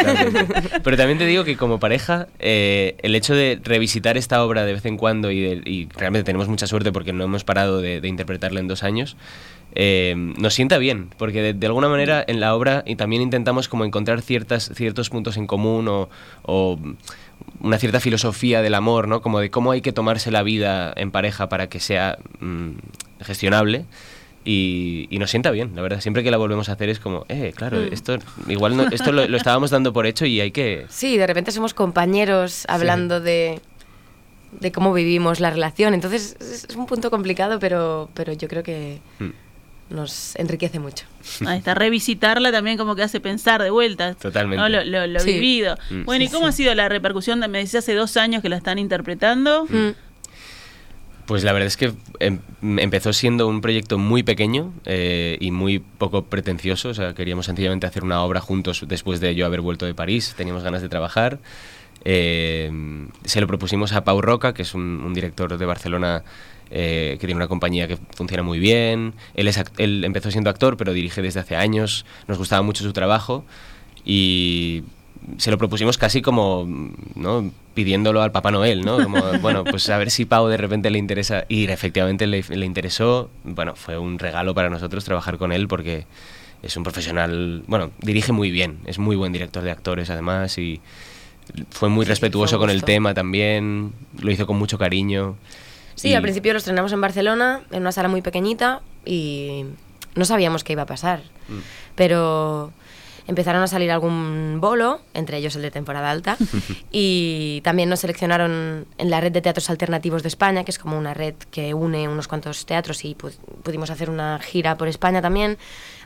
Pero 0.83 0.97
también 0.97 1.17
te 1.19 1.25
digo 1.25 1.45
que 1.45 1.57
como 1.57 1.79
pareja, 1.79 2.27
eh, 2.39 2.97
el 3.03 3.15
hecho 3.15 3.35
de 3.35 3.59
revisitar 3.63 4.19
esta 4.19 4.45
obra 4.45 4.67
de 4.67 4.75
vez 4.75 4.85
en 4.85 4.97
cuando 4.99 5.31
y, 5.31 5.41
de- 5.41 5.63
y 5.65 5.89
realmente 5.97 6.25
tenemos 6.25 6.49
mucha 6.49 6.67
suerte 6.67 6.93
porque 6.93 7.13
no 7.15 7.25
hemos 7.25 7.45
parado 7.45 7.81
de, 7.81 8.01
de 8.03 8.09
interpretarla 8.09 8.61
en 8.61 8.69
dos 8.69 8.83
años, 8.83 9.17
eh, 9.75 10.13
nos 10.37 10.53
sienta 10.53 10.77
bien, 10.77 11.09
porque 11.17 11.41
de, 11.41 11.55
de 11.55 11.67
alguna 11.67 11.89
manera 11.89 12.23
en 12.27 12.41
la 12.41 12.55
obra 12.55 12.83
y 12.87 12.97
también 12.97 13.23
intentamos 13.23 13.69
como 13.69 13.87
encontrar 13.87 14.21
ciertas, 14.21 14.71
ciertos 14.75 15.09
puntos 15.09 15.39
en 15.39 15.47
común 15.47 15.89
o, 15.89 16.11
o 16.43 16.79
una 17.61 17.79
cierta 17.79 18.01
filosofía 18.01 18.63
del 18.63 18.75
amor, 18.75 19.09
¿no? 19.09 19.23
Como 19.23 19.39
de 19.41 19.51
cómo 19.51 19.71
hay 19.73 19.81
que 19.83 19.93
tomarse 19.93 20.31
la 20.31 20.43
vida 20.43 20.93
en 20.97 21.11
pareja 21.11 21.49
para 21.49 21.69
que 21.69 21.81
sea 21.81 22.19
mm, 22.41 22.71
gestionable. 23.21 23.85
Y, 24.45 25.07
y 25.09 25.21
nos 25.21 25.31
sienta 25.31 25.53
bien, 25.53 25.71
la 25.77 25.83
verdad. 25.83 26.01
Siempre 26.01 26.25
que 26.25 26.31
la 26.33 26.37
volvemos 26.37 26.69
a 26.69 26.73
hacer 26.73 26.89
es 26.89 26.99
como, 26.99 27.25
eh, 27.29 27.53
claro, 27.55 27.81
esto 27.81 28.19
igual 28.49 28.77
no- 28.77 28.89
esto 28.91 29.13
lo, 29.13 29.29
lo 29.29 29.37
estábamos 29.37 29.71
dando 29.71 29.93
por 29.93 30.05
hecho 30.05 30.27
y 30.27 30.41
hay 30.41 30.51
que... 30.51 30.87
Sí, 30.91 31.17
de 31.17 31.27
repente 31.29 31.53
somos 31.53 31.75
compañeros 31.75 32.65
hablando 32.69 33.21
de, 33.21 33.61
de 34.61 34.73
cómo 34.73 34.93
vivimos 34.93 35.39
la 35.39 35.51
relación. 35.51 35.95
Entonces 35.95 36.37
es 36.41 36.65
es 36.69 36.75
un 36.77 36.87
punto 36.87 37.09
complicado, 37.09 37.61
pero, 37.61 38.09
pero 38.15 38.33
yo 38.33 38.49
creo 38.49 38.65
que 38.65 38.99
Mm, 39.21 39.31
nos 39.93 40.35
enriquece 40.37 40.79
mucho. 40.79 41.05
Ahí 41.47 41.59
está, 41.59 41.75
revisitarla 41.75 42.51
también 42.51 42.77
como 42.79 42.97
que 42.97 43.03
hace 43.03 43.21
pensar 43.21 43.63
de 43.63 43.71
vuelta. 43.71 44.15
Totalmente. 44.15 44.61
¿no? 44.61 44.69
Lo, 44.69 44.85
lo- 44.85 45.07
lo 45.07 45.21
Sí. 45.21 45.35
vivido. 45.35 45.77
Mm. 45.91 46.05
Bueno, 46.05 46.25
¿y 46.25 46.29
Sí, 46.29 46.33
cómo 46.33 46.47
sí. 46.47 46.49
ha 46.49 46.53
sido 46.53 46.75
la 46.75 46.89
repercusión? 46.89 47.41
de- 47.41 47.49
Me 47.49 47.59
decía 47.59 47.79
hace 47.81 47.95
dos 47.95 48.17
años 48.17 48.43
que 48.43 48.49
la 48.49 48.57
están 48.57 48.79
interpretando. 48.79 49.67
Mm. 49.69 49.91
Pues 51.27 51.45
la 51.45 51.53
verdad 51.53 51.69
es 51.69 51.77
que 51.77 51.93
em- 52.19 52.41
empezó 52.79 53.13
siendo 53.13 53.47
un 53.47 53.61
proyecto 53.61 53.97
muy 53.97 54.23
pequeño 54.25 54.73
eh, 54.85 55.37
y 55.41 55.51
muy 55.53 55.79
poco 55.79 56.25
pretencioso. 56.25 56.89
O 56.89 56.95
sea, 56.95 57.15
queríamos 57.15 57.47
sencillamente 57.47 57.87
hacer 57.87 58.03
una 58.03 58.23
obra 58.23 58.41
juntos 58.41 58.85
después 58.89 59.21
de 59.21 59.35
yo 59.35 59.47
haber 59.47 59.61
vuelto 59.61 59.87
de 59.87 59.95
París. 59.95 60.35
Teníamos 60.37 60.65
ganas 60.65 60.83
de 60.83 60.89
trabajar. 60.89 61.39
Eh, 62.05 62.71
se 63.25 63.41
lo 63.41 63.47
propusimos 63.47 63.93
a 63.93 64.03
Pau 64.03 64.21
Roca, 64.21 64.53
que 64.53 64.63
es 64.63 64.75
un, 64.75 64.83
un 65.07 65.15
director 65.15 65.57
de 65.57 65.65
Barcelona 65.65 66.25
eh, 66.75 67.19
que 67.21 67.27
tiene 67.27 67.37
una 67.37 67.49
compañía 67.49 67.87
que 67.87 67.99
funciona 68.17 68.43
muy 68.43 68.59
bien. 68.59 69.13
Él, 69.35 69.47
es, 69.47 69.63
él 69.77 70.05
empezó 70.05 70.31
siendo 70.31 70.49
actor, 70.49 70.77
pero 70.79 70.93
dirige 70.93 71.21
desde 71.21 71.41
hace 71.41 71.55
años. 71.55 72.07
Nos 72.29 72.39
gustaba 72.39 72.63
mucho 72.63 72.83
su 72.83 72.93
trabajo 72.93 73.45
y 74.05 74.83
se 75.37 75.51
lo 75.51 75.59
propusimos 75.59 75.99
casi 75.99 76.23
como 76.23 76.67
¿no? 77.15 77.53
pidiéndolo 77.75 78.23
al 78.23 78.33
Papá 78.33 78.51
Noel, 78.51 78.85
¿no? 78.85 79.03
Como, 79.03 79.21
bueno, 79.43 79.65
pues 79.65 79.89
a 79.91 79.99
ver 79.99 80.11
si 80.11 80.25
Pau 80.25 80.49
de 80.49 80.57
repente 80.57 80.91
le 80.91 80.99
interesa. 80.99 81.45
Y 81.49 81.67
efectivamente 81.67 82.27
le, 82.27 82.43
le 82.49 82.65
interesó. 82.65 83.31
Bueno, 83.45 83.77
fue 83.77 83.99
un 83.99 84.19
regalo 84.19 84.55
para 84.55 84.71
nosotros 84.71 85.05
trabajar 85.05 85.37
con 85.37 85.53
él 85.53 85.69
porque 85.69 86.07
es 86.63 86.77
un 86.77 86.85
profesional, 86.85 87.65
bueno, 87.67 87.91
dirige 88.01 88.33
muy 88.33 88.51
bien, 88.51 88.79
es 88.87 88.99
muy 88.99 89.17
buen 89.17 89.33
director 89.33 89.63
de 89.63 89.73
actores 89.73 90.11
además 90.11 90.57
y 90.59 90.81
fue 91.71 91.89
muy 91.89 92.05
Sí, 92.07 92.11
respetuoso 92.11 92.59
con 92.59 92.71
el 92.71 92.85
tema 92.85 93.15
también, 93.15 93.93
lo 94.21 94.31
hizo 94.31 94.47
con 94.47 94.57
mucho 94.57 94.79
cariño. 94.79 95.37
Sí, 96.03 96.09
Y- 96.11 96.15
al 96.15 96.23
principio 96.23 96.53
lo 96.53 96.59
estrenamos 96.59 96.91
en 96.93 97.01
Barcelona, 97.01 97.61
en 97.71 97.81
una 97.83 97.93
sala 97.93 98.09
muy 98.09 98.23
pequeñita, 98.23 98.81
y 99.05 99.65
no 100.17 100.25
sabíamos 100.25 100.65
qué 100.65 100.73
iba 100.73 100.83
a 100.83 100.87
pasar. 100.87 101.21
Mm. 101.49 101.59
Pero 101.95 102.73
empezaron 103.29 103.63
a 103.63 103.69
salir 103.69 103.93
algún 103.93 104.59
bolo, 104.61 105.01
entre 105.15 105.37
ellos 105.39 105.55
el 105.55 105.63
de 105.63 105.71
temporada 105.71 106.11
alta, 106.11 106.37
y 106.91 107.61
también 107.63 107.89
nos 107.89 108.01
seleccionaron 108.01 108.85
en 108.99 109.11
la 109.11 109.21
red 109.21 109.31
de 109.31 109.41
teatros 109.41 109.71
alternativos 109.71 110.23
de 110.23 110.29
España, 110.29 110.65
que 110.65 110.73
es 110.73 110.79
como 110.81 110.99
una 110.99 111.15
red 111.15 111.35
que 111.53 111.73
une 111.73 112.09
unos 112.09 112.27
cuantos 112.27 112.67
teatros 112.67 113.05
y 113.05 113.15
pu- 113.15 113.33
pudimos 113.63 113.91
hacer 113.91 114.11
una 114.11 114.41
gira 114.41 114.77
por 114.77 114.89
España 114.89 115.23
también. 115.23 115.57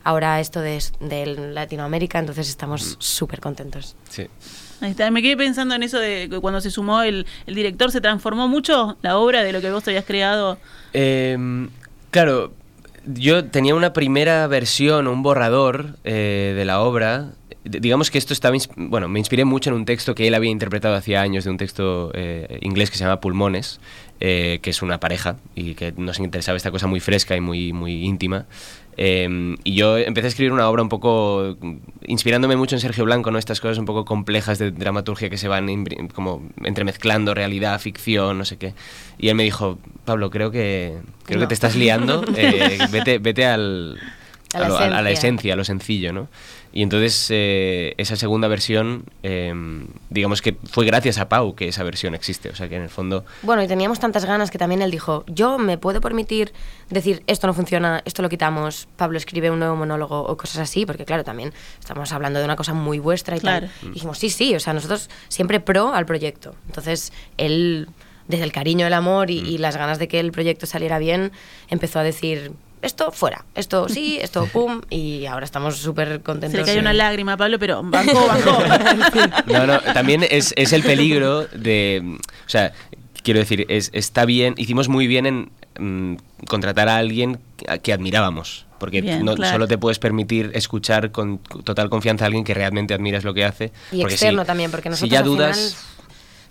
Ahora 0.04 0.40
esto 0.40 0.60
de, 0.60 0.78
de 1.00 1.24
Latinoamérica, 1.54 2.18
entonces 2.18 2.46
Mm. 2.48 2.50
estamos 2.50 2.96
súper 2.98 3.40
contentos. 3.40 3.96
Sí. 4.10 4.26
Ahí 4.80 4.90
está. 4.90 5.10
Me 5.10 5.22
quedé 5.22 5.36
pensando 5.36 5.74
en 5.74 5.82
eso 5.82 5.98
de 5.98 6.28
que 6.30 6.40
cuando 6.40 6.60
se 6.60 6.70
sumó 6.70 7.02
el, 7.02 7.26
el 7.46 7.54
director, 7.54 7.90
¿se 7.90 8.00
transformó 8.00 8.48
mucho 8.48 8.96
la 9.02 9.18
obra 9.18 9.42
de 9.42 9.52
lo 9.52 9.60
que 9.60 9.70
vos 9.70 9.86
habías 9.88 10.04
creado? 10.04 10.58
Eh, 10.92 11.68
claro, 12.10 12.52
yo 13.06 13.44
tenía 13.44 13.74
una 13.74 13.92
primera 13.92 14.46
versión, 14.48 15.06
un 15.06 15.22
borrador 15.22 15.96
eh, 16.04 16.54
de 16.56 16.64
la 16.64 16.80
obra. 16.80 17.32
Digamos 17.64 18.10
que 18.10 18.18
esto 18.18 18.32
estaba, 18.32 18.56
bueno, 18.76 19.08
me 19.08 19.18
inspiré 19.18 19.44
mucho 19.44 19.70
en 19.70 19.76
un 19.76 19.84
texto 19.84 20.14
que 20.14 20.26
él 20.26 20.34
había 20.34 20.50
interpretado 20.50 20.94
hacía 20.94 21.20
años, 21.20 21.44
de 21.44 21.50
un 21.50 21.56
texto 21.56 22.10
eh, 22.14 22.58
inglés 22.62 22.90
que 22.90 22.96
se 22.96 23.04
llama 23.04 23.20
Pulmones, 23.20 23.80
eh, 24.20 24.60
que 24.62 24.70
es 24.70 24.82
una 24.82 24.98
pareja 24.98 25.36
y 25.54 25.74
que 25.74 25.92
nos 25.96 26.18
interesaba 26.18 26.56
esta 26.56 26.70
cosa 26.70 26.86
muy 26.86 27.00
fresca 27.00 27.36
y 27.36 27.40
muy, 27.40 27.72
muy 27.72 28.04
íntima. 28.04 28.46
Eh, 28.98 29.56
y 29.62 29.74
yo 29.74 29.98
empecé 29.98 30.26
a 30.26 30.28
escribir 30.28 30.52
una 30.52 30.68
obra 30.68 30.82
un 30.82 30.88
poco 30.88 31.56
inspirándome 32.06 32.56
mucho 32.56 32.76
en 32.76 32.80
Sergio 32.80 33.04
Blanco, 33.04 33.30
¿no? 33.30 33.38
Estas 33.38 33.60
cosas 33.60 33.78
un 33.78 33.84
poco 33.84 34.04
complejas 34.04 34.58
de 34.58 34.70
dramaturgia 34.70 35.28
que 35.28 35.36
se 35.36 35.48
van 35.48 35.68
como 36.14 36.42
entremezclando 36.64 37.34
realidad, 37.34 37.78
ficción, 37.80 38.38
no 38.38 38.44
sé 38.44 38.56
qué. 38.56 38.74
Y 39.18 39.28
él 39.28 39.34
me 39.34 39.42
dijo, 39.42 39.78
Pablo, 40.04 40.30
creo 40.30 40.50
que 40.50 40.94
creo 41.24 41.40
que 41.40 41.46
te 41.46 41.54
estás 41.54 41.76
liando, 41.76 42.24
eh, 42.36 42.78
vete, 42.90 43.18
vete 43.18 43.44
al, 43.44 44.00
A 44.56 44.60
la 44.60 44.68
lo, 44.68 44.78
a- 44.78 44.84
a 44.98 45.02
la 45.02 45.10
esencia. 45.10 45.52
a 45.54 45.56
lo 45.56 45.64
sencillo, 45.64 46.12
¿no? 46.12 46.28
Y 46.72 46.82
entonces 46.82 47.28
eh, 47.30 47.94
esa 47.96 48.16
segunda 48.16 48.48
versión, 48.48 49.04
eh, 49.22 49.54
digamos 50.10 50.42
que 50.42 50.56
fue 50.70 50.84
gracias 50.84 51.16
a 51.16 51.26
Pau 51.28 51.54
que 51.54 51.68
esa 51.68 51.82
versión 51.84 52.14
existe. 52.14 52.50
O 52.50 52.54
sea 52.54 52.68
que 52.68 52.76
en 52.76 52.82
el 52.82 52.90
fondo, 52.90 53.24
Bueno, 53.42 53.62
y 53.62 53.68
teníamos 53.68 53.98
tantas 53.98 54.26
ganas 54.26 54.50
que 54.50 54.58
también 54.58 54.82
él 54.82 54.90
dijo, 54.90 55.24
yo 55.26 55.56
me 55.56 55.78
puedo 55.78 56.02
permitir 56.02 56.52
decir, 56.90 57.22
esto 57.26 57.46
no 57.46 57.54
funciona, 57.54 58.02
esto 58.04 58.20
lo 58.20 58.28
quitamos, 58.28 58.88
Pablo 58.96 59.16
escribe 59.16 59.50
un 59.50 59.58
nuevo 59.58 59.74
monólogo 59.74 60.20
o 60.20 60.36
cosas 60.36 60.58
así, 60.58 60.84
porque 60.84 61.06
claro, 61.06 61.24
también 61.24 61.52
estamos 61.80 62.12
hablando 62.12 62.40
de 62.40 62.44
una 62.44 62.56
cosa 62.56 62.74
muy 62.74 62.98
vuestra 62.98 63.36
y 63.36 63.40
Claro. 63.40 63.68
tal. 63.80 63.88
Y 63.90 63.94
dijimos, 63.94 64.18
sí, 64.18 64.28
sí, 64.28 64.54
o 64.54 64.60
sea, 64.60 64.74
nosotros 64.74 65.08
siempre 65.28 65.60
pro 65.60 65.94
al 65.94 66.04
proyecto. 66.04 66.54
Entonces, 66.66 67.10
él, 67.38 67.88
desde 68.28 68.44
el 68.44 68.52
cariño, 68.52 68.86
el 68.86 68.92
amor 68.92 69.30
y, 69.30 69.38
y 69.38 69.56
las 69.56 69.78
ganas 69.78 69.98
de 69.98 70.08
que 70.08 70.20
el 70.20 70.30
proyecto 70.30 70.66
saliera 70.66 70.98
bien, 70.98 71.32
empezó 71.70 72.00
a 72.00 72.02
decir, 72.02 72.52
esto 72.82 73.10
fuera, 73.12 73.44
esto 73.54 73.88
sí, 73.88 74.18
esto 74.22 74.46
pum, 74.52 74.80
y 74.90 75.26
ahora 75.26 75.44
estamos 75.44 75.76
súper 75.78 76.22
contentos. 76.22 76.52
Se 76.52 76.58
le 76.58 76.64
cayó 76.64 76.80
una 76.80 76.92
lágrima 76.92 77.36
Pablo, 77.36 77.58
pero 77.58 77.82
bancó, 77.82 78.26
bancó. 78.28 78.58
No, 79.46 79.66
no, 79.66 79.80
también 79.80 80.24
es, 80.28 80.52
es 80.56 80.72
el 80.72 80.82
peligro 80.82 81.46
de... 81.46 82.18
O 82.46 82.48
sea, 82.48 82.72
quiero 83.22 83.40
decir, 83.40 83.66
es, 83.68 83.90
está 83.92 84.24
bien, 84.24 84.54
hicimos 84.56 84.88
muy 84.88 85.06
bien 85.06 85.26
en 85.26 85.50
mm, 85.78 86.16
contratar 86.48 86.88
a 86.88 86.96
alguien 86.98 87.38
que- 87.56 87.78
que 87.80 87.92
admirábamos. 87.92 88.64
Porque 88.78 89.00
Bien, 89.00 89.24
no, 89.24 89.34
claro. 89.36 89.54
solo 89.54 89.68
te 89.68 89.78
puedes 89.78 89.98
permitir 89.98 90.50
escuchar 90.52 91.10
con 91.10 91.38
total 91.38 91.88
confianza 91.88 92.24
a 92.24 92.26
alguien 92.26 92.44
que 92.44 92.52
realmente 92.52 92.92
admiras 92.92 93.24
lo 93.24 93.32
que 93.32 93.42
hace. 93.46 93.72
Y 93.90 94.00
porque 94.00 94.12
externo 94.14 94.42
si- 94.42 94.46
también, 94.46 94.70
porque 94.70 94.90
nosotros 94.90 95.08
si 95.08 95.12
ya 95.14 95.20
al 95.20 95.24
dudas... 95.24 95.56
final, 95.56 95.95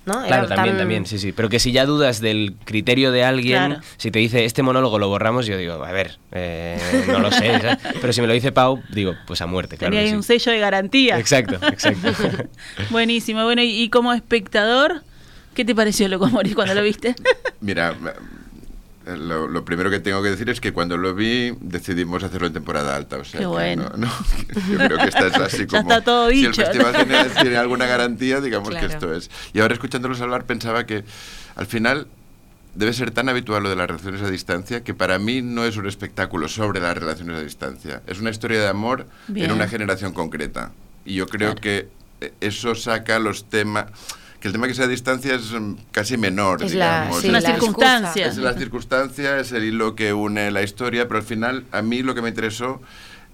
¿no? 0.05 0.19
Era 0.19 0.27
Claro, 0.27 0.47
también, 0.47 0.75
tan- 0.75 0.77
también, 0.77 1.05
sí, 1.05 1.17
sí. 1.19 1.31
Pero 1.31 1.49
que 1.49 1.59
si 1.59 1.71
ya 1.71 1.85
dudas 1.85 2.21
del 2.21 2.55
criterio 2.65 3.11
de 3.11 3.23
alguien, 3.23 3.65
Claro. 3.67 3.81
si 3.97 4.11
te 4.11 4.19
dice 4.19 4.45
este 4.45 4.61
monólogo 4.63 4.99
lo 4.99 5.07
borramos, 5.09 5.45
yo 5.47 5.57
digo, 5.57 5.83
a 5.83 5.91
ver, 5.91 6.19
eh, 6.31 6.77
no 7.07 7.19
lo 7.19 7.31
sé. 7.31 7.59
¿sabes? 7.59 7.77
Pero 8.01 8.13
si 8.13 8.21
me 8.21 8.27
lo 8.27 8.33
dice 8.33 8.51
Pau, 8.51 8.81
digo, 8.89 9.13
pues 9.25 9.41
a 9.41 9.47
muerte, 9.47 9.77
claro. 9.77 9.95
Tenía 9.95 10.09
sí. 10.09 10.15
un 10.15 10.23
sello 10.23 10.51
de 10.51 10.59
garantía. 10.59 11.17
Exacto, 11.19 11.55
exacto. 11.67 12.11
Buenísimo. 12.91 13.43
Bueno, 13.43 13.61
y, 13.63 13.81
y 13.83 13.89
como 13.89 14.13
espectador, 14.13 15.01
¿qué 15.55 15.65
te 15.65 15.73
pareció 15.73 16.07
Loco 16.07 16.27
Morir 16.27 16.55
cuando 16.55 16.73
lo 16.75 16.83
viste? 16.83 17.15
Mira, 17.61 17.95
lo, 19.05 19.47
lo 19.47 19.65
primero 19.65 19.89
que 19.91 19.99
tengo 19.99 20.21
que 20.23 20.29
decir 20.29 20.49
es 20.49 20.59
que 20.59 20.73
cuando 20.73 20.97
lo 20.97 21.13
vi 21.13 21.53
decidimos 21.61 22.23
hacerlo 22.23 22.47
en 22.47 22.53
temporada 22.53 22.95
alta. 22.95 23.17
O 23.17 23.23
sea, 23.25 23.39
Qué 23.39 23.45
bueno. 23.45 23.89
no- 23.97 24.07
no, 24.07 24.11
yo 24.71 24.77
creo 24.77 24.97
que 24.97 25.05
esta 25.05 25.27
es 25.27 25.35
así 25.35 25.57
Ya 25.59 25.67
como... 25.67 25.81
está 25.81 26.03
todo 26.03 26.29
si 26.31 26.45
el 26.45 26.51
dicho. 26.51 26.61
festival 26.63 26.93
tiene, 26.95 27.23
tiene 27.41 27.57
alguna 27.57 27.85
garantía, 27.85 28.41
digamos 28.41 28.69
Claro. 28.69 28.87
que 28.87 28.93
esto 28.93 29.13
es. 29.13 29.29
Y 29.53 29.59
ahora 29.59 29.73
escuchándolos 29.73 30.21
hablar 30.21 30.45
pensaba 30.45 30.85
que 30.85 31.03
al 31.55 31.65
final 31.67 32.07
debe 32.73 32.91
ser 32.93 33.11
tan 33.11 33.29
habitual 33.29 33.63
lo 33.63 33.69
de 33.69 33.75
las 33.75 33.87
relaciones 33.87 34.21
a 34.21 34.29
distancia 34.29 34.83
que 34.83 34.93
para 34.93 35.17
mí 35.19 35.41
no 35.41 35.63
es 35.65 35.77
un 35.77 35.87
espectáculo 35.87 36.47
sobre 36.47 36.79
las 36.81 36.97
relaciones 36.97 37.37
a 37.37 37.41
distancia. 37.41 38.01
Es 38.07 38.19
una 38.19 38.31
historia 38.31 38.59
de 38.59 38.67
amor 38.67 39.07
Bien. 39.27 39.45
en 39.49 39.55
una 39.55 39.67
generación 39.67 40.13
concreta. 40.13 40.71
Y 41.05 41.13
yo 41.15 41.27
creo 41.27 41.49
Claro. 41.55 41.61
que 41.61 41.87
eh, 42.21 42.33
eso 42.41 42.73
saca 42.75 43.19
los 43.19 43.49
temas... 43.49 43.85
Que 44.45 44.49
el 44.49 44.53
tema 44.53 44.67
que 44.67 44.75
sea 44.75 44.85
a 44.85 44.87
distancia 44.87 45.33
es 45.33 45.51
mm, 45.53 45.73
casi 45.91 46.17
menor, 46.17 46.61
Es 46.63 46.75
la- 46.75 47.01
digamos. 47.05 47.21
sí, 47.23 47.29
la 47.31 47.41
circunstancia. 47.41 48.27
Es 48.27 48.37
la 48.37 48.53
circunstancia, 48.53 49.39
es 49.39 49.51
el 49.53 49.63
hilo 49.63 49.95
que 49.95 50.13
une 50.13 50.51
la 50.51 50.61
historia, 50.61 51.07
pero 51.07 51.17
al 51.21 51.25
final 51.25 51.65
a 51.71 51.81
mí 51.81 52.03
lo 52.03 52.13
que 52.13 52.21
me 52.21 52.29
interesó 52.29 52.79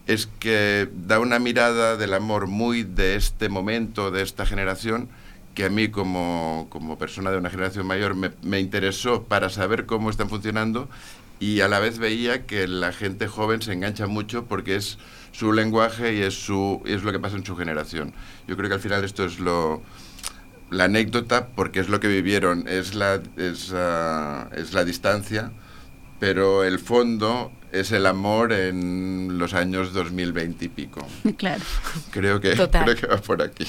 es 0.08 0.30
que 0.39 0.88
da 1.06 1.19
una 1.19 1.38
mirada 1.38 1.97
del 1.97 2.13
amor 2.13 2.47
muy 2.47 2.84
de 2.84 3.15
este 3.17 3.50
momento, 3.50 4.10
de 4.10 4.21
esta 4.21 4.45
generación, 4.45 5.10
que 5.54 5.65
a 5.65 5.69
mí 5.69 5.89
como, 5.89 6.67
como 6.69 6.97
persona 6.97 7.30
de 7.30 7.36
una 7.39 7.50
generación 7.50 7.86
mayor 7.88 8.15
me, 8.15 8.32
me 8.41 8.62
interesó 8.62 9.24
para 9.24 9.50
saber 9.50 9.86
cómo 9.86 10.10
están 10.12 10.30
funcionando 10.30 10.88
y 11.41 11.60
a 11.60 11.67
la 11.67 11.80
vez 11.80 11.97
veía 11.97 12.45
que 12.45 12.69
la 12.69 12.93
gente 12.93 13.28
joven 13.28 13.62
se 13.62 13.74
engancha 13.74 14.08
mucho 14.08 14.45
porque 14.45 14.78
es 14.78 14.97
su 15.34 15.52
lenguaje 15.52 16.13
y 16.15 16.21
es, 16.21 16.36
su, 16.41 16.82
y 16.86 16.93
es 16.93 17.04
lo 17.04 17.12
que 17.12 17.19
pasa 17.19 17.36
en 17.36 17.45
su 17.45 17.58
generación. 17.58 18.13
Yo 18.47 18.56
creo 18.56 18.69
que 18.69 18.76
al 18.76 18.82
final 18.82 19.04
esto 19.04 19.26
es 19.26 19.39
lo, 19.41 19.82
la 20.71 20.86
anécdota, 20.86 21.47
porque 21.55 21.79
es 21.79 21.89
lo 21.89 21.99
que 21.99 22.07
vivieron, 22.07 22.67
es 22.67 22.95
la, 22.95 23.21
es, 23.38 23.71
ah, 23.75 24.49
es 24.55 24.73
la 24.73 24.84
distancia, 24.86 25.51
pero 26.19 26.63
el 26.63 26.79
fondo 26.79 27.51
es 27.71 27.91
el 27.93 28.05
amor 28.05 28.51
en 28.51 29.38
los 29.38 29.53
años 29.53 29.93
2020 29.93 30.65
y 30.65 30.67
pico. 30.67 31.07
claro. 31.38 31.62
Creo 32.12 32.41
que, 32.41 32.55
Total. 32.55 32.84
creo 32.84 32.95
que 32.97 33.07
va 33.07 33.17
por 33.17 33.41
aquí. 33.41 33.65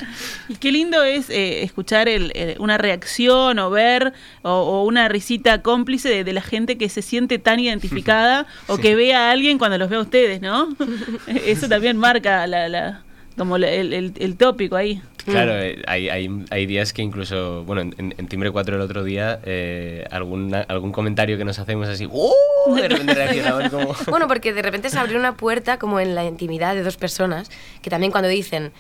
Y 0.49 0.57
qué 0.57 0.73
lindo 0.73 1.03
es 1.05 1.31
eh, 1.31 1.63
escuchar 1.63 2.09
el- 2.09 2.33
una 2.59 2.79
reacción 2.79 3.59
o 3.61 3.71
ver 3.71 4.13
o, 4.43 4.51
o 4.51 4.85
una 4.85 5.09
risita 5.09 5.63
cómplice 5.63 6.09
de, 6.09 6.25
de 6.25 6.33
la 6.33 6.43
gente 6.43 6.79
que 6.79 6.89
se 6.89 7.01
siente 7.03 7.39
tan 7.39 7.61
identificada 7.61 8.47
o 8.67 8.77
que 8.79 8.97
ve 8.97 9.15
a 9.15 9.31
alguien 9.31 9.57
cuando 9.59 9.79
los 9.79 9.89
ve 9.89 9.97
a 9.97 10.01
ustedes, 10.01 10.41
¿no? 10.43 10.69
Eso 11.27 11.69
también 11.69 11.97
marca 11.97 12.47
la, 12.49 12.69
la- 12.69 13.03
como 13.39 13.57
la- 13.57 13.71
el, 13.71 13.93
el- 13.93 14.13
el 14.19 14.37
tópico 14.37 14.77
ahí. 14.77 15.01
Claro, 15.25 15.53
eh, 15.57 15.81
hay, 15.87 16.09
hay, 16.09 16.29
hay 16.51 16.67
días 16.67 16.93
que 16.93 17.03
incluso, 17.03 17.65
bueno, 17.65 17.83
en, 17.83 18.15
en- 18.19 18.27
Timbre 18.27 18.51
4 18.51 18.75
el 18.77 18.81
otro 18.83 19.05
día, 19.05 19.39
eh, 19.45 20.05
alguna- 20.11 20.63
algún 20.63 20.91
comentario 20.93 21.39
que 21.39 21.45
nos 21.45 21.59
hacemos 21.59 21.89
así, 21.89 22.07
¡uh! 22.11 22.75
De 22.75 22.89
repente 22.89 23.15
reaccionamos 23.15 23.71
como... 23.71 23.95
Bueno, 24.11 24.27
porque 24.27 24.53
de 24.53 24.63
repente 24.63 24.91
se 24.91 24.99
abrió 24.99 25.19
una 25.19 25.37
puerta 25.37 25.79
como 25.79 26.01
en 26.01 26.15
la 26.15 26.25
intimidad 26.25 26.75
de 26.75 26.83
dos 26.83 26.97
personas, 26.97 27.51
que 27.83 27.91
también 27.91 28.11
cuando 28.11 28.29
dicen 28.29 28.73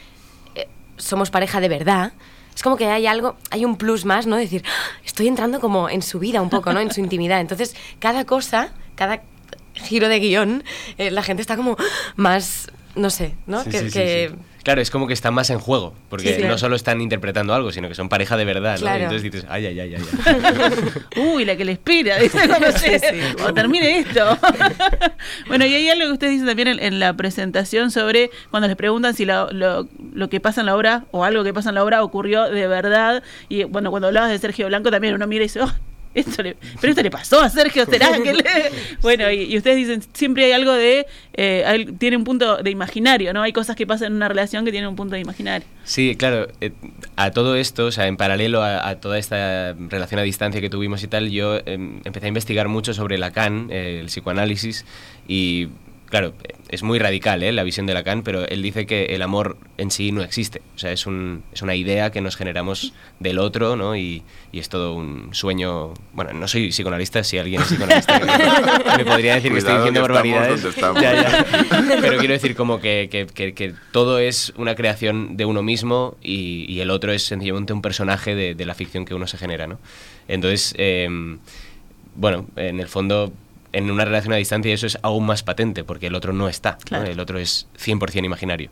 eh, 0.56 0.66
somos 0.96 1.30
pareja 1.30 1.60
de 1.60 1.68
verdad, 1.68 2.12
es 2.54 2.62
como 2.62 2.76
que 2.76 2.86
hay 2.86 3.06
algo, 3.06 3.36
hay 3.50 3.64
un 3.64 3.76
plus 3.76 4.04
más, 4.04 4.26
¿no? 4.26 4.36
Decir, 4.36 4.62
"Ah, 4.66 4.98
estoy 5.04 5.28
entrando 5.28 5.60
como 5.60 5.88
en 5.88 6.02
su 6.02 6.18
vida 6.18 6.42
un 6.42 6.50
poco, 6.50 6.72
¿no? 6.72 6.80
En 6.80 6.90
su 6.92 7.00
intimidad. 7.00 7.40
Entonces, 7.40 7.74
cada 7.98 8.24
cosa, 8.24 8.72
cada 8.96 9.22
giro 9.74 10.08
de 10.08 10.18
guion, 10.18 10.64
eh, 10.98 11.10
la 11.10 11.22
gente 11.22 11.40
está 11.40 11.56
como 11.56 11.76
más, 12.16 12.70
no 12.94 13.08
sé, 13.10 13.34
¿no? 13.46 13.62
Sí, 13.64 13.70
que, 13.70 13.78
sí, 13.78 13.84
sí, 13.86 13.90
que- 13.92 14.28
sí. 14.30 14.36
Claro, 14.62 14.80
es 14.80 14.90
como 14.90 15.06
que 15.08 15.12
están 15.12 15.34
más 15.34 15.50
en 15.50 15.58
juego, 15.58 15.92
porque 16.08 16.28
Sí, 16.28 16.34
claro. 16.36 16.52
no 16.52 16.58
solo 16.58 16.76
están 16.76 17.00
interpretando 17.00 17.52
algo, 17.52 17.72
sino 17.72 17.88
que 17.88 17.94
son 17.96 18.08
pareja 18.08 18.36
de 18.36 18.44
verdad, 18.44 18.74
¿no? 18.74 18.80
Claro. 18.82 19.00
Y 19.00 19.02
entonces 19.02 19.22
dices, 19.32 19.46
ay, 19.50 19.66
ay, 19.66 19.80
ay, 19.80 19.94
ay. 19.96 20.02
ay". 20.26 21.22
Uy, 21.34 21.44
la 21.44 21.56
que 21.56 21.64
le 21.64 21.72
espera, 21.72 22.18
dice 22.18 22.38
cuando 22.48 22.70
se- 22.78 23.00
cuando 23.36 23.54
termine 23.54 23.98
esto. 23.98 24.38
bueno, 25.48 25.66
y 25.66 25.74
hay 25.74 25.88
algo 25.90 26.06
que 26.06 26.12
ustedes 26.12 26.32
dicen 26.34 26.46
también 26.46 26.68
en, 26.68 26.78
en 26.82 27.00
la 27.00 27.14
presentación 27.16 27.90
sobre 27.90 28.30
cuando 28.50 28.68
les 28.68 28.76
preguntan 28.76 29.14
si 29.14 29.24
lo, 29.24 29.50
lo- 29.52 29.88
lo 30.14 30.28
que 30.28 30.40
pasa 30.40 30.60
en 30.60 30.66
la 30.66 30.76
obra 30.76 31.04
o 31.10 31.24
algo 31.24 31.42
que 31.44 31.52
pasa 31.52 31.70
en 31.70 31.74
la 31.74 31.84
obra 31.84 32.02
ocurrió 32.04 32.48
de 32.50 32.66
verdad. 32.68 33.22
Y 33.48 33.64
bueno, 33.64 33.90
cuando 33.90 34.08
hablabas 34.08 34.30
de 34.30 34.38
Sergio 34.38 34.66
Blanco 34.68 34.90
también 34.90 35.14
uno 35.14 35.26
mira 35.26 35.42
y 35.44 35.46
dice, 35.46 35.60
"Oh, 35.62 35.72
esto 36.14 36.42
le, 36.42 36.56
pero 36.80 36.90
esto 36.90 37.02
le 37.02 37.10
pasó 37.10 37.40
a 37.40 37.48
Sergio, 37.48 37.84
¿será 37.86 38.12
que 38.22 38.32
le-?" 38.34 38.44
Bueno, 39.00 39.30
y, 39.30 39.42
y 39.44 39.56
ustedes 39.56 39.76
dicen, 39.76 40.02
siempre 40.12 40.44
hay 40.44 40.52
algo 40.52 40.72
de, 40.72 41.06
eh, 41.34 41.64
hay- 41.66 41.86
tiene 41.86 42.16
un 42.16 42.24
punto 42.24 42.58
de 42.58 42.70
imaginario, 42.70 43.32
¿no? 43.32 43.42
Hay 43.42 43.52
cosas 43.52 43.76
que 43.76 43.86
pasan 43.86 44.08
en 44.08 44.14
una 44.14 44.28
relación 44.28 44.64
que 44.64 44.70
tienen 44.70 44.88
un 44.88 44.96
punto 44.96 45.14
de 45.14 45.20
imaginario. 45.20 45.66
Sí, 45.84 46.14
claro. 46.16 46.48
eh, 46.60 46.72
a 47.16 47.30
todo 47.30 47.56
esto, 47.56 47.86
o 47.86 47.92
sea, 47.92 48.06
en 48.06 48.16
paralelo 48.16 48.62
a, 48.62 48.88
a 48.88 49.00
toda 49.00 49.18
esta 49.18 49.74
relación 49.88 50.20
a 50.20 50.22
distancia 50.22 50.60
que 50.60 50.70
tuvimos 50.70 51.02
y 51.02 51.08
tal, 51.08 51.30
yo 51.30 51.58
em, 51.66 52.00
empecé 52.04 52.26
a 52.26 52.28
investigar 52.28 52.68
mucho 52.68 52.94
sobre 52.94 53.18
Lacan, 53.18 53.68
eh, 53.70 53.98
el 54.00 54.06
psicoanálisis, 54.06 54.84
y 55.28 55.68
claro, 56.12 56.34
es 56.68 56.82
muy 56.82 56.98
radical 56.98 57.42
¿eh? 57.42 57.52
la 57.52 57.64
visión 57.64 57.86
de 57.86 57.94
Lacan, 57.94 58.22
pero 58.22 58.46
él 58.46 58.60
dice 58.60 58.84
que 58.84 59.06
el 59.14 59.22
amor 59.22 59.56
en 59.78 59.90
sí 59.90 60.12
no 60.12 60.22
existe. 60.22 60.60
O 60.76 60.78
sea, 60.78 60.92
es, 60.92 61.06
un, 61.06 61.42
es 61.54 61.62
una 61.62 61.74
idea 61.74 62.10
que 62.12 62.20
nos 62.20 62.36
generamos 62.36 62.92
del 63.18 63.38
otro, 63.38 63.76
¿no? 63.76 63.96
Y, 63.96 64.22
y 64.52 64.58
es 64.58 64.68
todo 64.68 64.92
un 64.94 65.30
sueño... 65.32 65.94
Bueno, 66.12 66.34
no 66.34 66.46
soy 66.48 66.68
psicoanalista, 66.68 67.24
si 67.24 67.38
alguien 67.38 67.62
es 67.62 67.68
psicoanalista 67.68 68.20
me, 68.96 68.96
me 68.98 69.04
podría 69.10 69.36
decir 69.36 69.52
que 69.52 69.58
estoy 69.58 69.76
diciendo 69.76 70.02
barbaridades. 70.02 70.62
Ya, 71.00 71.14
ya. 71.14 71.46
Pero 72.02 72.18
quiero 72.18 72.34
decir 72.34 72.54
como 72.54 72.78
que, 72.78 73.08
que- 73.10 73.26
que- 73.26 73.54
que 73.54 73.72
todo 73.90 74.18
es 74.18 74.52
una 74.58 74.74
creación 74.74 75.38
de 75.38 75.46
uno 75.46 75.62
mismo 75.62 76.18
y, 76.22 76.66
y 76.70 76.80
el 76.80 76.90
otro 76.90 77.12
es 77.14 77.22
sencillamente 77.24 77.72
un 77.72 77.80
personaje 77.80 78.34
de, 78.34 78.54
de 78.54 78.66
la 78.66 78.74
ficción 78.74 79.06
que 79.06 79.14
uno 79.14 79.26
se 79.26 79.38
genera, 79.38 79.66
¿no? 79.66 79.78
Entonces, 80.28 80.74
em, 80.76 81.38
bueno, 82.16 82.46
en 82.56 82.80
el 82.80 82.88
fondo, 82.88 83.32
en 83.72 83.90
una 83.90 84.04
relación 84.04 84.32
a 84.32 84.36
distancia 84.36 84.72
eso 84.72 84.86
es 84.86 84.98
aún 85.02 85.26
más 85.26 85.42
patente 85.42 85.84
porque 85.84 86.08
el 86.08 86.14
otro 86.14 86.32
no 86.32 86.48
está, 86.48 86.72
¿no? 86.72 86.78
Claro. 86.86 87.06
el 87.06 87.20
otro 87.20 87.38
es 87.38 87.66
100% 87.78 88.24
imaginario. 88.24 88.70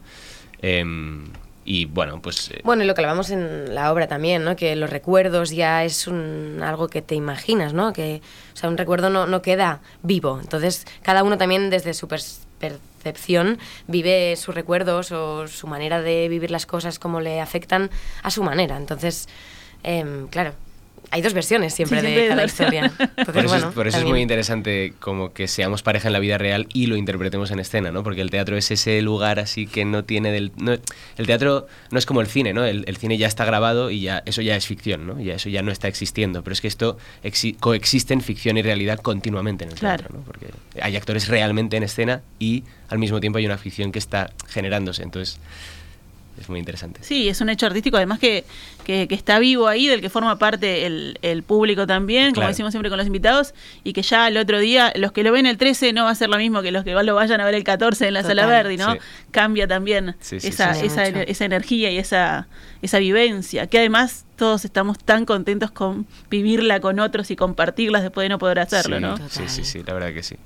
Em, 0.62 1.24
y 1.64 1.84
bueno, 1.84 2.20
pues... 2.22 2.50
eh, 2.50 2.60
Bueno, 2.64 2.82
y 2.82 2.86
lo 2.86 2.94
que 2.94 3.02
hablamos 3.02 3.30
en 3.30 3.74
la 3.74 3.92
obra 3.92 4.08
también, 4.08 4.44
¿no? 4.44 4.56
Que 4.56 4.74
los 4.76 4.90
recuerdos 4.90 5.50
ya 5.50 5.84
es 5.84 6.06
un, 6.06 6.60
algo 6.64 6.88
que 6.88 7.02
te 7.02 7.14
imaginas, 7.14 7.72
¿no? 7.72 7.92
Que, 7.92 8.20
o 8.52 8.56
sea, 8.56 8.68
un 8.68 8.76
recuerdo 8.76 9.10
no, 9.10 9.26
no 9.26 9.42
queda 9.42 9.80
vivo. 10.02 10.38
Entonces, 10.40 10.86
cada 11.02 11.22
uno 11.22 11.38
también 11.38 11.70
desde 11.70 11.94
su 11.94 12.08
percepción 12.08 13.58
vive 13.86 14.36
sus 14.36 14.54
recuerdos 14.54 15.12
o 15.12 15.48
su 15.48 15.66
manera 15.66 16.00
de 16.02 16.28
vivir 16.28 16.50
las 16.50 16.66
cosas 16.66 16.98
como 16.98 17.20
le 17.20 17.40
afectan 17.40 17.90
a 18.22 18.30
su 18.30 18.42
manera. 18.42 18.76
Entonces, 18.76 19.28
em, 19.82 20.28
claro, 20.28 20.54
hay 21.10 21.22
dos 21.22 21.32
versiones 21.34 21.74
siempre 21.74 22.00
Sí, 22.00 22.06
de 22.06 22.14
siempre 22.14 22.42
dos 22.42 22.50
historia. 22.52 22.84
Entonces, 23.16 23.24
Por 23.26 23.36
eso, 23.38 23.48
bueno, 23.48 23.68
es, 23.68 23.74
por 23.74 23.86
eso 23.86 23.96
es 23.96 24.00
también- 24.02 24.12
muy 24.14 24.20
interesante 24.22 24.94
como 25.00 25.32
que 25.32 25.48
seamos 25.48 25.82
pareja 25.82 26.08
en 26.08 26.12
la 26.12 26.18
vida 26.20 26.38
real 26.38 26.66
y 26.72 26.86
lo 26.86 26.96
interpretemos 26.96 27.50
en 27.50 27.58
escena, 27.60 27.90
¿no? 27.90 28.02
Porque 28.02 28.20
el 28.20 28.30
teatro 28.30 28.56
es 28.56 28.70
ese 28.70 29.00
lugar 29.02 29.38
así 29.38 29.66
que 29.66 29.84
no 29.84 30.04
tiene 30.04 30.30
del... 30.32 30.52
no- 30.56 30.72
el 31.16 31.26
teatro 31.26 31.66
no 31.90 31.98
es 31.98 32.06
como 32.06 32.20
el 32.20 32.26
cine, 32.26 32.52
¿no? 32.52 32.64
El, 32.64 32.84
el 32.86 32.96
cine 32.96 33.18
ya 33.18 33.26
está 33.26 33.44
grabado 33.44 33.90
y 33.90 34.00
ya 34.02 34.22
eso 34.26 34.40
ya 34.42 34.56
es 34.56 34.66
ficción, 34.66 35.06
¿no? 35.06 35.20
Ya 35.20 35.34
eso 35.34 35.48
ya 35.48 35.62
no 35.62 35.72
está 35.72 35.88
existiendo. 35.88 36.42
Pero 36.44 36.52
es 36.54 36.60
que 36.60 36.68
esto 36.68 36.96
exi- 37.24 37.56
coexiste 37.58 38.14
en 38.14 38.20
ficción 38.20 38.56
y 38.58 38.62
realidad 38.62 38.98
continuamente 39.00 39.64
en 39.64 39.70
el 39.72 39.78
Claro. 39.78 39.98
teatro, 40.04 40.18
¿no? 40.18 40.24
Porque 40.24 40.46
hay 40.80 40.96
actores 40.96 41.28
realmente 41.28 41.76
en 41.76 41.82
escena 41.82 42.22
y 42.38 42.64
al 42.88 42.98
mismo 42.98 43.20
tiempo 43.20 43.38
hay 43.38 43.46
una 43.46 43.58
ficción 43.58 43.90
que 43.92 43.98
está 43.98 44.30
generándose. 44.48 45.02
Entonces 45.02 45.38
es 46.40 46.48
muy 46.48 46.58
interesante. 46.58 47.00
Sí, 47.02 47.28
es 47.28 47.40
un 47.40 47.48
hecho 47.50 47.66
artístico, 47.66 47.96
además 47.96 48.18
que, 48.18 48.44
que, 48.84 49.06
que 49.08 49.14
está 49.14 49.38
vivo 49.38 49.68
ahí, 49.68 49.86
del 49.86 50.00
que 50.00 50.08
forma 50.08 50.38
parte 50.38 50.86
el, 50.86 51.18
el 51.22 51.42
público 51.42 51.86
también, 51.86 52.28
como 52.28 52.36
Claro. 52.40 52.48
decimos 52.48 52.72
siempre 52.72 52.88
con 52.88 52.96
los 52.98 53.06
invitados, 53.06 53.54
y 53.84 53.92
que 53.92 54.02
ya 54.02 54.28
el 54.28 54.36
otro 54.36 54.58
día, 54.58 54.92
los 54.96 55.12
que 55.12 55.22
lo 55.22 55.32
ven 55.32 55.46
el 55.46 55.58
13 55.58 55.92
no 55.92 56.04
va 56.04 56.10
a 56.10 56.14
ser 56.14 56.28
lo 56.30 56.38
mismo 56.38 56.62
que 56.62 56.70
los 56.72 56.82
que 56.84 56.92
lo 56.94 57.14
vayan 57.14 57.40
a 57.40 57.44
ver 57.44 57.54
el 57.54 57.64
14 57.64 58.08
en 58.08 58.14
la 58.14 58.22
Total. 58.22 58.36
Sala 58.38 58.46
Verdi, 58.48 58.76
¿no? 58.76 58.92
Sí. 58.94 58.98
Cambia 59.30 59.68
también 59.68 60.16
Sí, 60.20 60.40
sí, 60.40 60.48
esa, 60.48 60.72
esa, 60.80 61.44
energía 61.44 61.90
y 61.90 61.98
esa, 61.98 62.48
esa 62.82 62.98
vivencia, 62.98 63.66
que 63.66 63.78
además 63.78 64.24
todos 64.36 64.64
estamos 64.64 64.98
tan 64.98 65.26
contentos 65.26 65.70
con 65.70 66.06
vivirla 66.30 66.80
con 66.80 66.98
otros 67.00 67.30
y 67.30 67.36
compartirlas 67.36 68.02
después 68.02 68.24
de 68.24 68.30
no 68.30 68.38
poder 68.38 68.60
hacerlo, 68.60 68.96
sí, 68.96 69.02
¿no? 69.02 69.16
Sí, 69.28 69.42
sí, 69.46 69.64
sí, 69.64 69.82
la 69.86 69.92
verdad 69.94 70.14
que 70.14 70.22
sí. 70.22 70.36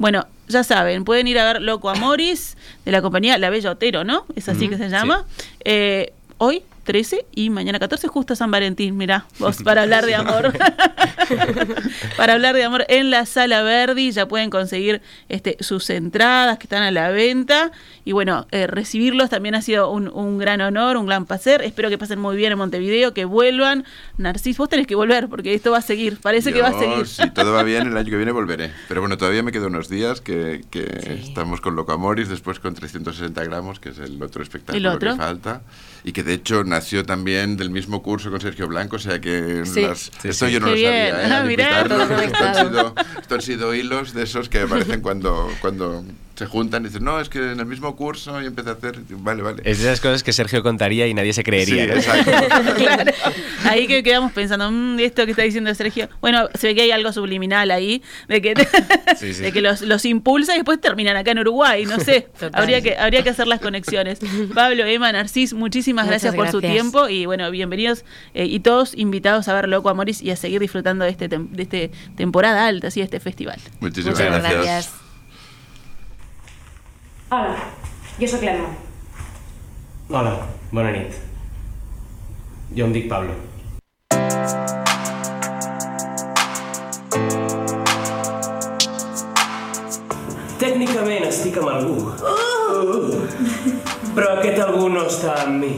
Bueno, 0.00 0.26
ya 0.48 0.64
saben, 0.64 1.04
pueden 1.04 1.26
ir 1.26 1.38
a 1.38 1.44
ver 1.44 1.60
Loco 1.60 1.90
Amoris 1.90 2.56
de 2.86 2.90
la 2.90 3.02
compañía 3.02 3.36
La 3.36 3.50
Bella 3.50 3.72
Otero, 3.72 4.02
¿no? 4.02 4.24
Es 4.34 4.48
así 4.48 4.66
que 4.66 4.78
se 4.78 4.88
llama. 4.88 5.26
Eh, 5.62 6.14
hoy 6.38 6.62
13 6.90 7.24
y 7.36 7.50
mañana 7.50 7.78
14 7.78 8.08
justo 8.08 8.34
San 8.34 8.50
Valentín, 8.50 8.96
mirá, 8.96 9.24
vos 9.38 9.62
para 9.62 9.82
hablar 9.82 10.04
de 10.06 10.16
amor. 10.16 10.52
para 12.16 12.32
hablar 12.32 12.56
de 12.56 12.64
amor 12.64 12.84
en 12.88 13.10
la 13.12 13.26
Sala 13.26 13.62
Verdi, 13.62 14.10
ya 14.10 14.26
pueden 14.26 14.50
conseguir 14.50 15.00
este, 15.28 15.56
sus 15.60 15.88
entradas 15.90 16.58
que 16.58 16.64
están 16.64 16.82
a 16.82 16.90
la 16.90 17.10
venta. 17.10 17.70
Y 18.04 18.10
bueno, 18.10 18.48
eh, 18.50 18.66
recibirlos 18.66 19.30
también 19.30 19.54
ha 19.54 19.62
sido 19.62 19.88
un, 19.90 20.08
un 20.08 20.38
gran 20.38 20.60
honor, 20.60 20.96
un 20.96 21.06
gran 21.06 21.26
placer. 21.26 21.62
Espero 21.62 21.90
que 21.90 21.96
pasen 21.98 22.18
muy 22.18 22.36
bien 22.36 22.50
en 22.50 22.58
Montevideo, 22.58 23.14
que 23.14 23.24
vuelvan. 23.24 23.84
Narcis, 24.18 24.58
vos 24.58 24.68
tenés 24.68 24.88
que 24.88 24.96
volver 24.96 25.28
porque 25.28 25.54
esto 25.54 25.70
va 25.70 25.78
a 25.78 25.82
seguir, 25.82 26.18
parece 26.20 26.52
que 26.52 26.60
va 26.60 26.68
a 26.70 26.78
seguir. 26.78 27.06
Si 27.06 27.30
todo 27.30 27.52
va 27.52 27.62
bien, 27.62 27.86
el 27.86 27.96
año 27.96 28.10
que 28.10 28.16
viene 28.16 28.32
volveré. 28.32 28.72
Pero 28.88 29.00
bueno, 29.00 29.16
todavía 29.16 29.44
me 29.44 29.52
quedan 29.52 29.66
unos 29.66 29.88
días 29.88 30.20
que, 30.20 30.64
que 30.72 30.80
Sí. 31.00 31.28
estamos 31.28 31.60
con 31.60 31.76
Loco 31.76 31.92
Amoris, 31.92 32.28
después 32.28 32.58
con 32.58 32.74
360 32.74 33.44
gramos, 33.44 33.78
que 33.78 33.90
es 33.90 33.98
el 34.00 34.20
otro 34.20 34.42
espectáculo 34.42 34.76
¿El 34.90 34.96
otro? 34.96 35.12
que 35.12 35.16
falta. 35.18 35.62
Y 36.02 36.12
que 36.12 36.22
de 36.22 36.32
hecho 36.32 36.64
nació 36.80 37.04
también 37.04 37.56
del 37.56 37.70
mismo 37.70 38.02
curso 38.02 38.30
con 38.30 38.40
Sergio 38.40 38.66
Blanco, 38.66 38.96
o 38.96 38.98
sea 38.98 39.20
que 39.20 39.62
Sí. 39.66 39.82
las- 39.82 40.10
Sí, 40.20 40.28
esto 40.28 40.46
sí. 40.46 40.52
yo 40.52 40.60
no 40.60 40.66
Qué 40.66 40.70
lo 40.72 40.76
bien. 40.76 41.10
sabía. 41.10 41.22
¿eh? 41.22 41.68
Ah, 41.72 41.84
Todo 41.88 42.20
esto, 42.20 42.44
han 42.44 42.54
sido, 42.54 42.94
esto 43.20 43.34
han 43.34 43.42
sido 43.42 43.74
hilos 43.74 44.14
de 44.14 44.22
esos 44.24 44.48
que 44.48 44.60
aparecen 44.60 45.00
cuando, 45.02 45.48
cuando 45.60 46.04
se 46.40 46.46
juntan 46.46 46.82
y 46.82 46.86
dicen, 46.88 47.04
no, 47.04 47.20
es 47.20 47.28
que 47.28 47.38
en 47.52 47.60
el 47.60 47.66
mismo 47.66 47.94
curso 47.96 48.40
y 48.42 48.46
empecé 48.46 48.70
a 48.70 48.72
hacer, 48.72 48.98
vale, 49.10 49.42
vale. 49.42 49.62
Es 49.64 49.78
de 49.78 49.84
esas 49.84 50.00
cosas 50.00 50.22
que 50.22 50.32
Sergio 50.32 50.62
contaría 50.62 51.06
y 51.06 51.14
nadie 51.14 51.32
se 51.32 51.42
creería. 51.44 51.84
Sí, 51.84 51.88
¿no? 51.90 51.94
exacto. 51.96 52.30
Claro. 52.76 53.12
Ahí 53.64 53.86
que 53.86 54.02
quedamos 54.02 54.32
pensando, 54.32 54.70
"Mm, 54.70 54.98
esto 55.00 55.24
que 55.26 55.32
está 55.32 55.42
diciendo 55.42 55.72
Sergio. 55.74 56.08
Bueno, 56.20 56.48
se 56.54 56.68
ve 56.68 56.74
que 56.74 56.82
hay 56.82 56.90
algo 56.92 57.12
subliminal 57.12 57.70
ahí, 57.70 58.02
de 58.28 58.40
que, 58.40 58.54
Sí, 59.18 59.34
sí. 59.34 59.42
de 59.42 59.52
que 59.52 59.60
los, 59.60 59.82
los 59.82 60.04
impulsa 60.06 60.54
y 60.54 60.56
después 60.56 60.80
terminan 60.80 61.16
acá 61.16 61.32
en 61.32 61.40
Uruguay, 61.40 61.84
no 61.84 62.00
sé. 62.00 62.22
Total. 62.40 62.60
habría, 62.60 62.80
que, 62.80 62.96
habría 62.96 63.22
que 63.22 63.30
hacer 63.30 63.46
las 63.46 63.60
conexiones. 63.60 64.18
Pablo, 64.54 64.84
Emma, 64.86 65.12
Narcis, 65.12 65.52
muchísimas 65.52 66.06
Muchas 66.06 66.22
gracias 66.22 66.34
por 66.36 66.50
su 66.50 66.60
tiempo 66.60 67.08
y 67.08 67.26
bueno, 67.26 67.50
bienvenidos 67.50 68.04
eh, 68.34 68.46
y 68.46 68.60
todos 68.60 68.94
invitados 68.96 69.46
a 69.48 69.54
ver 69.54 69.68
Loco 69.68 69.90
Amoris 69.90 70.22
y 70.22 70.30
a 70.30 70.36
seguir 70.36 70.60
disfrutando 70.60 71.04
de 71.04 71.10
este, 71.10 71.28
tem- 71.28 71.50
de 71.50 71.62
este 71.62 71.90
temporada 72.16 72.66
alta, 72.66 72.88
así, 72.88 73.00
de 73.00 73.04
este 73.04 73.20
festival. 73.20 73.58
Muchísimas 73.80 74.18
Muchas 74.18 74.40
gracias. 74.40 74.52
gracias. 74.64 74.99
Hola, 77.30 77.54
jo 78.18 78.26
sóc 78.26 78.42
l'Emma. 78.42 78.66
Hola, 80.10 80.32
bona 80.74 80.90
nit. 80.90 81.14
Jo 82.74 82.88
em 82.88 82.94
dic 82.96 83.06
Pablo. 83.06 83.36
Tècnicament 90.58 91.28
estic 91.28 91.60
amb 91.62 91.70
algú. 91.76 92.10
Uh! 92.18 93.22
Però 94.18 94.34
aquest 94.34 94.58
algú 94.66 94.90
no 94.90 95.06
està 95.06 95.38
amb 95.44 95.62
mi. 95.62 95.72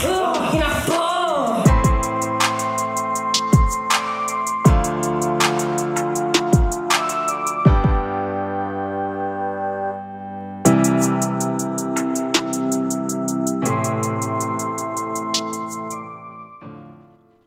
Quina 0.00 0.33